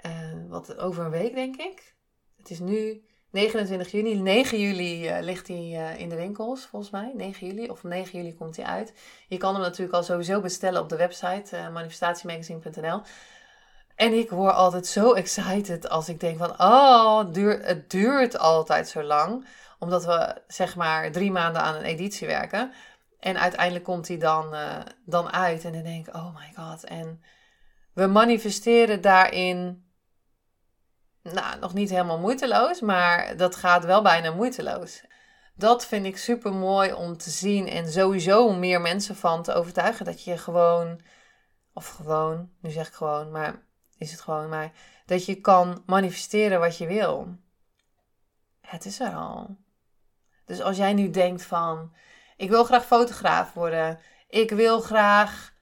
Uh, 0.06 0.12
wat 0.48 0.76
over 0.78 1.04
een 1.04 1.10
week, 1.10 1.34
denk 1.34 1.56
ik. 1.56 1.94
Het 2.36 2.50
is 2.50 2.58
nu 2.58 3.04
29 3.30 3.90
juni. 3.90 4.14
9 4.14 4.60
juli 4.60 5.10
ligt 5.20 5.48
hij 5.48 5.94
in 5.98 6.08
de 6.08 6.16
winkels, 6.16 6.64
volgens 6.64 6.90
mij. 6.90 7.12
9 7.14 7.46
juli. 7.46 7.68
Of 7.68 7.82
9 7.82 8.18
juli 8.18 8.34
komt 8.34 8.56
hij 8.56 8.64
uit. 8.64 8.92
Je 9.28 9.36
kan 9.36 9.52
hem 9.54 9.62
natuurlijk 9.62 9.96
al 9.96 10.02
sowieso 10.02 10.40
bestellen 10.40 10.80
op 10.80 10.88
de 10.88 10.96
website 10.96 11.70
manifestatiemagazine.nl. 11.72 13.02
En 13.94 14.12
ik 14.12 14.30
word 14.30 14.54
altijd 14.54 14.86
zo 14.86 15.12
excited 15.12 15.88
als 15.88 16.08
ik 16.08 16.20
denk 16.20 16.38
van... 16.38 16.50
Oh, 16.60 17.18
het 17.18 17.34
duurt, 17.34 17.66
het 17.66 17.90
duurt 17.90 18.38
altijd 18.38 18.88
zo 18.88 19.02
lang. 19.02 19.46
Omdat 19.78 20.04
we 20.04 20.42
zeg 20.46 20.76
maar 20.76 21.12
drie 21.12 21.30
maanden 21.30 21.62
aan 21.62 21.74
een 21.74 21.82
editie 21.82 22.26
werken. 22.26 22.72
En 23.22 23.38
uiteindelijk 23.38 23.84
komt 23.84 24.08
hij 24.08 24.18
dan, 24.18 24.54
uh, 24.54 24.78
dan 25.04 25.32
uit. 25.32 25.64
En 25.64 25.72
dan 25.72 25.82
denk 25.82 26.06
ik, 26.06 26.14
oh 26.14 26.34
my 26.34 26.52
god. 26.54 26.84
En 26.84 27.22
we 27.92 28.06
manifesteren 28.06 29.00
daarin, 29.00 29.86
nou, 31.22 31.58
nog 31.58 31.74
niet 31.74 31.90
helemaal 31.90 32.18
moeiteloos, 32.18 32.80
maar 32.80 33.36
dat 33.36 33.56
gaat 33.56 33.84
wel 33.84 34.02
bijna 34.02 34.30
moeiteloos. 34.30 35.04
Dat 35.54 35.86
vind 35.86 36.06
ik 36.06 36.16
super 36.16 36.52
mooi 36.52 36.92
om 36.92 37.16
te 37.16 37.30
zien 37.30 37.68
en 37.68 37.92
sowieso 37.92 38.52
meer 38.52 38.80
mensen 38.80 39.16
van 39.16 39.42
te 39.42 39.52
overtuigen 39.54 40.04
dat 40.04 40.24
je 40.24 40.38
gewoon, 40.38 41.00
of 41.72 41.88
gewoon, 41.88 42.50
nu 42.60 42.70
zeg 42.70 42.88
ik 42.88 42.94
gewoon, 42.94 43.30
maar 43.30 43.62
is 43.98 44.10
het 44.10 44.20
gewoon, 44.20 44.48
maar 44.48 44.72
dat 45.06 45.24
je 45.24 45.40
kan 45.40 45.82
manifesteren 45.86 46.60
wat 46.60 46.78
je 46.78 46.86
wil. 46.86 47.36
Het 48.60 48.84
is 48.84 49.00
er 49.00 49.14
al. 49.14 49.56
Dus 50.44 50.60
als 50.60 50.76
jij 50.76 50.92
nu 50.92 51.10
denkt 51.10 51.42
van, 51.42 51.92
ik 52.42 52.50
wil 52.50 52.64
graag 52.64 52.86
fotograaf 52.86 53.52
worden, 53.52 53.98
ik 54.28 54.50
wil 54.50 54.80
graag 54.80 55.52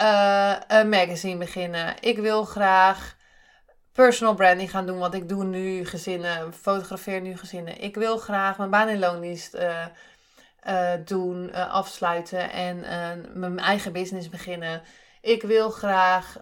uh, 0.00 0.56
een 0.66 0.88
magazine 0.88 1.38
beginnen, 1.38 1.94
ik 2.00 2.18
wil 2.18 2.44
graag 2.44 3.16
personal 3.92 4.34
branding 4.34 4.70
gaan 4.70 4.86
doen, 4.86 4.98
want 4.98 5.14
ik 5.14 5.28
doe 5.28 5.44
nu 5.44 5.84
gezinnen, 5.84 6.52
fotografeer 6.54 7.20
nu 7.20 7.36
gezinnen. 7.36 7.80
Ik 7.80 7.94
wil 7.94 8.18
graag 8.18 8.58
mijn 8.58 8.70
baan 8.70 8.88
in 8.88 8.98
loondienst 8.98 9.54
uh, 9.54 9.86
uh, 10.68 10.92
doen, 11.04 11.54
afsluiten 11.54 12.50
en 12.50 12.84
mijn 13.32 13.58
eigen 13.58 13.92
business 13.92 14.28
beginnen. 14.28 14.82
Ik 15.20 15.42
wil 15.42 15.70
graag 15.70 16.36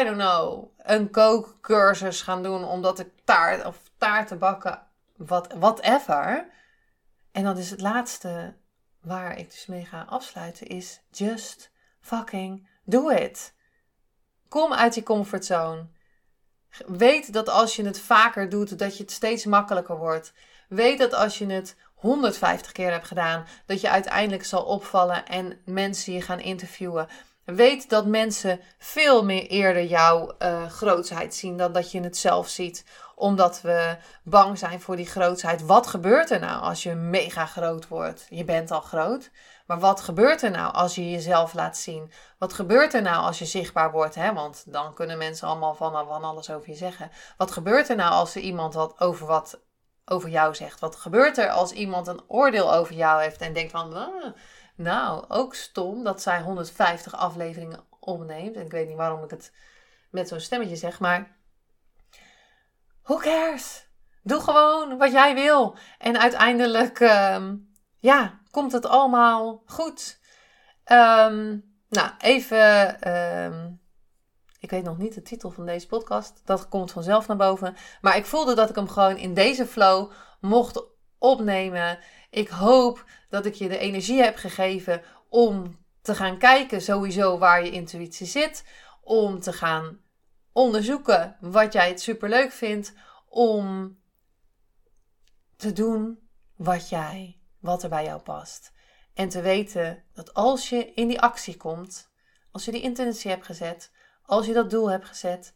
I 0.00 0.04
don't 0.04 0.16
know, 0.16 0.70
een 0.78 1.10
kookcursus 1.10 2.22
gaan 2.22 2.42
doen 2.42 2.64
omdat 2.64 2.98
ik 2.98 3.08
taart 3.24 3.64
of 3.64 3.76
taarten 3.98 4.38
bakken, 4.38 4.82
whatever. 5.58 6.48
En 7.32 7.44
dan 7.44 7.58
is 7.58 7.70
het 7.70 7.80
laatste 7.80 8.54
waar 9.06 9.38
ik 9.38 9.50
dus 9.50 9.66
mee 9.66 9.84
ga 9.84 10.04
afsluiten 10.08 10.66
is 10.66 11.00
just 11.10 11.70
fucking 12.00 12.68
do 12.84 13.08
it. 13.08 13.54
Kom 14.48 14.72
uit 14.72 14.94
je 14.94 15.02
comfortzone. 15.02 15.86
Weet 16.86 17.32
dat 17.32 17.48
als 17.48 17.76
je 17.76 17.84
het 17.84 18.00
vaker 18.00 18.48
doet, 18.48 18.78
dat 18.78 18.96
je 18.96 19.02
het 19.02 19.12
steeds 19.12 19.44
makkelijker 19.44 19.96
wordt. 19.96 20.32
Weet 20.68 20.98
dat 20.98 21.14
als 21.14 21.38
je 21.38 21.46
het 21.46 21.76
150 21.94 22.72
keer 22.72 22.90
hebt 22.90 23.06
gedaan, 23.06 23.46
dat 23.66 23.80
je 23.80 23.90
uiteindelijk 23.90 24.44
zal 24.44 24.64
opvallen 24.64 25.26
en 25.26 25.60
mensen 25.64 26.12
je 26.12 26.20
gaan 26.20 26.40
interviewen. 26.40 27.08
Weet 27.46 27.90
dat 27.90 28.06
mensen 28.06 28.60
veel 28.78 29.24
meer 29.24 29.46
eerder 29.46 29.84
jouw 29.84 30.34
uh, 30.38 31.20
zien 31.28 31.56
dan 31.56 31.72
dat 31.72 31.90
je 31.90 32.00
het 32.00 32.16
zelf 32.16 32.48
ziet. 32.48 32.84
Omdat 33.14 33.60
we 33.60 33.96
bang 34.22 34.58
zijn 34.58 34.80
voor 34.80 34.96
die 34.96 35.06
grootsheid. 35.06 35.62
Wat 35.62 35.86
gebeurt 35.86 36.30
er 36.30 36.40
nou 36.40 36.62
als 36.62 36.82
je 36.82 36.94
mega 36.94 37.46
groot 37.46 37.88
wordt? 37.88 38.26
Je 38.30 38.44
bent 38.44 38.70
al 38.70 38.80
groot. 38.80 39.30
Maar 39.66 39.78
wat 39.78 40.00
gebeurt 40.00 40.42
er 40.42 40.50
nou 40.50 40.72
als 40.72 40.94
je 40.94 41.10
jezelf 41.10 41.54
laat 41.54 41.76
zien? 41.76 42.12
Wat 42.38 42.52
gebeurt 42.52 42.94
er 42.94 43.02
nou 43.02 43.24
als 43.24 43.38
je 43.38 43.44
zichtbaar 43.44 43.90
wordt? 43.90 44.14
Hè? 44.14 44.32
Want 44.32 44.64
dan 44.66 44.94
kunnen 44.94 45.18
mensen 45.18 45.48
allemaal 45.48 45.74
van, 45.74 46.06
van 46.06 46.24
alles 46.24 46.50
over 46.50 46.68
je 46.68 46.76
zeggen. 46.76 47.10
Wat 47.36 47.50
gebeurt 47.50 47.88
er 47.88 47.96
nou 47.96 48.12
als 48.12 48.34
er 48.34 48.42
iemand 48.42 48.74
wat 48.74 49.00
over 49.00 49.26
wat 49.26 49.60
over 50.04 50.28
jou 50.28 50.54
zegt? 50.54 50.80
Wat 50.80 50.96
gebeurt 50.96 51.38
er 51.38 51.50
als 51.50 51.72
iemand 51.72 52.06
een 52.06 52.22
oordeel 52.28 52.74
over 52.74 52.94
jou 52.94 53.22
heeft 53.22 53.40
en 53.40 53.52
denkt 53.52 53.70
van. 53.70 53.94
Ah, 53.94 54.32
nou, 54.76 55.24
ook 55.28 55.54
stom 55.54 56.04
dat 56.04 56.22
zij 56.22 56.40
150 56.40 57.14
afleveringen 57.14 57.84
opneemt. 58.00 58.56
En 58.56 58.64
ik 58.64 58.70
weet 58.70 58.88
niet 58.88 58.96
waarom 58.96 59.24
ik 59.24 59.30
het 59.30 59.52
met 60.10 60.28
zo'n 60.28 60.40
stemmetje 60.40 60.76
zeg, 60.76 61.00
maar 61.00 61.36
who 63.02 63.16
cares? 63.16 63.88
Doe 64.22 64.40
gewoon 64.40 64.98
wat 64.98 65.12
jij 65.12 65.34
wil. 65.34 65.76
En 65.98 66.18
uiteindelijk, 66.18 67.00
ehm, 67.00 67.56
ja, 67.98 68.40
komt 68.50 68.72
het 68.72 68.86
allemaal 68.86 69.62
goed. 69.66 70.18
Um, 70.92 71.74
nou, 71.88 72.10
even. 72.18 73.00
Ehm, 73.00 73.70
ik 74.60 74.70
weet 74.70 74.84
nog 74.84 74.98
niet 74.98 75.14
de 75.14 75.22
titel 75.22 75.50
van 75.50 75.66
deze 75.66 75.86
podcast. 75.86 76.40
Dat 76.44 76.68
komt 76.68 76.92
vanzelf 76.92 77.26
naar 77.26 77.36
boven. 77.36 77.76
Maar 78.00 78.16
ik 78.16 78.26
voelde 78.26 78.54
dat 78.54 78.70
ik 78.70 78.74
hem 78.74 78.88
gewoon 78.88 79.16
in 79.16 79.34
deze 79.34 79.66
flow 79.66 80.12
mocht 80.40 80.82
opnemen. 81.18 81.98
Ik 82.36 82.48
hoop 82.48 83.04
dat 83.28 83.46
ik 83.46 83.54
je 83.54 83.68
de 83.68 83.78
energie 83.78 84.22
heb 84.22 84.36
gegeven 84.36 85.02
om 85.28 85.78
te 86.02 86.14
gaan 86.14 86.38
kijken 86.38 86.82
sowieso 86.82 87.38
waar 87.38 87.64
je 87.64 87.70
intuïtie 87.70 88.26
zit. 88.26 88.64
Om 89.02 89.40
te 89.40 89.52
gaan 89.52 90.00
onderzoeken 90.52 91.36
wat 91.40 91.72
jij 91.72 91.88
het 91.88 92.00
superleuk 92.00 92.52
vindt. 92.52 92.92
Om 93.28 93.98
te 95.56 95.72
doen 95.72 96.28
wat 96.56 96.88
jij, 96.88 97.38
wat 97.60 97.82
er 97.82 97.88
bij 97.88 98.04
jou 98.04 98.20
past. 98.20 98.72
En 99.14 99.28
te 99.28 99.40
weten 99.40 100.04
dat 100.12 100.34
als 100.34 100.68
je 100.68 100.92
in 100.92 101.08
die 101.08 101.20
actie 101.20 101.56
komt, 101.56 102.10
als 102.50 102.64
je 102.64 102.70
die 102.70 102.82
intentie 102.82 103.30
hebt 103.30 103.46
gezet, 103.46 103.92
als 104.22 104.46
je 104.46 104.52
dat 104.52 104.70
doel 104.70 104.90
hebt 104.90 105.06
gezet, 105.06 105.54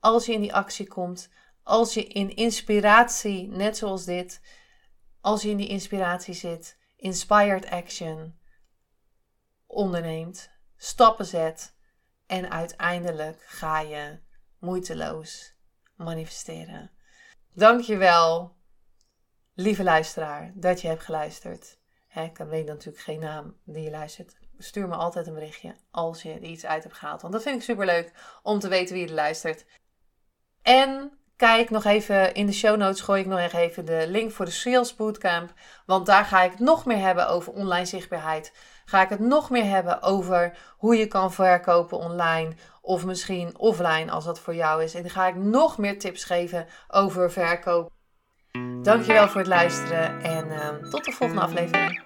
als 0.00 0.26
je 0.26 0.32
in 0.32 0.40
die 0.40 0.54
actie 0.54 0.88
komt, 0.88 1.28
als 1.62 1.94
je 1.94 2.04
in 2.04 2.36
inspiratie, 2.36 3.48
net 3.48 3.76
zoals 3.76 4.04
dit, 4.04 4.40
als 5.26 5.42
je 5.42 5.48
in 5.50 5.56
die 5.56 5.68
inspiratie 5.68 6.34
zit, 6.34 6.78
inspired 6.96 7.70
action 7.70 8.38
onderneemt, 9.66 10.50
stappen 10.76 11.26
zet 11.26 11.74
en 12.26 12.50
uiteindelijk 12.50 13.42
ga 13.46 13.80
je 13.80 14.18
moeiteloos 14.58 15.54
manifesteren. 15.96 16.90
Dankjewel, 17.52 18.56
lieve 19.54 19.82
luisteraar, 19.82 20.52
dat 20.54 20.80
je 20.80 20.88
hebt 20.88 21.02
geluisterd. 21.02 21.78
ik 22.14 22.36
weet 22.36 22.66
natuurlijk 22.66 23.04
geen 23.04 23.20
naam 23.20 23.56
die 23.64 23.82
je 23.82 23.90
luistert. 23.90 24.36
Stuur 24.58 24.88
me 24.88 24.94
altijd 24.94 25.26
een 25.26 25.34
berichtje 25.34 25.76
als 25.90 26.22
je 26.22 26.32
er 26.32 26.42
iets 26.42 26.66
uit 26.66 26.82
hebt 26.82 26.96
gehaald. 26.96 27.20
Want 27.20 27.32
dat 27.32 27.42
vind 27.42 27.56
ik 27.56 27.62
super 27.62 27.86
leuk 27.86 28.38
om 28.42 28.58
te 28.58 28.68
weten 28.68 28.94
wie 28.94 29.06
er 29.06 29.14
luistert. 29.14 29.66
En 30.62 31.15
Kijk 31.36 31.70
nog 31.70 31.84
even 31.84 32.34
in 32.34 32.46
de 32.46 32.52
show 32.52 32.76
notes, 32.76 33.00
gooi 33.00 33.20
ik 33.20 33.26
nog 33.26 33.52
even 33.52 33.84
de 33.84 34.04
link 34.08 34.32
voor 34.32 34.44
de 34.44 34.50
Sales 34.50 34.96
Bootcamp. 34.96 35.52
Want 35.86 36.06
daar 36.06 36.24
ga 36.24 36.42
ik 36.42 36.58
nog 36.58 36.86
meer 36.86 36.98
hebben 36.98 37.28
over 37.28 37.52
online 37.52 37.86
zichtbaarheid. 37.86 38.52
Ga 38.84 39.02
ik 39.02 39.08
het 39.08 39.20
nog 39.20 39.50
meer 39.50 39.64
hebben 39.64 40.02
over 40.02 40.58
hoe 40.76 40.96
je 40.96 41.06
kan 41.06 41.32
verkopen 41.32 41.98
online 41.98 42.54
of 42.80 43.04
misschien 43.04 43.58
offline 43.58 44.10
als 44.10 44.24
dat 44.24 44.40
voor 44.40 44.54
jou 44.54 44.82
is. 44.82 44.94
En 44.94 45.02
dan 45.02 45.10
ga 45.10 45.26
ik 45.26 45.34
nog 45.34 45.78
meer 45.78 45.98
tips 45.98 46.24
geven 46.24 46.66
over 46.88 47.32
verkoop. 47.32 47.90
Dankjewel 48.82 49.28
voor 49.28 49.40
het 49.40 49.50
luisteren 49.50 50.22
en 50.22 50.46
uh, 50.46 50.90
tot 50.90 51.04
de 51.04 51.12
volgende 51.12 51.42
aflevering. 51.42 52.05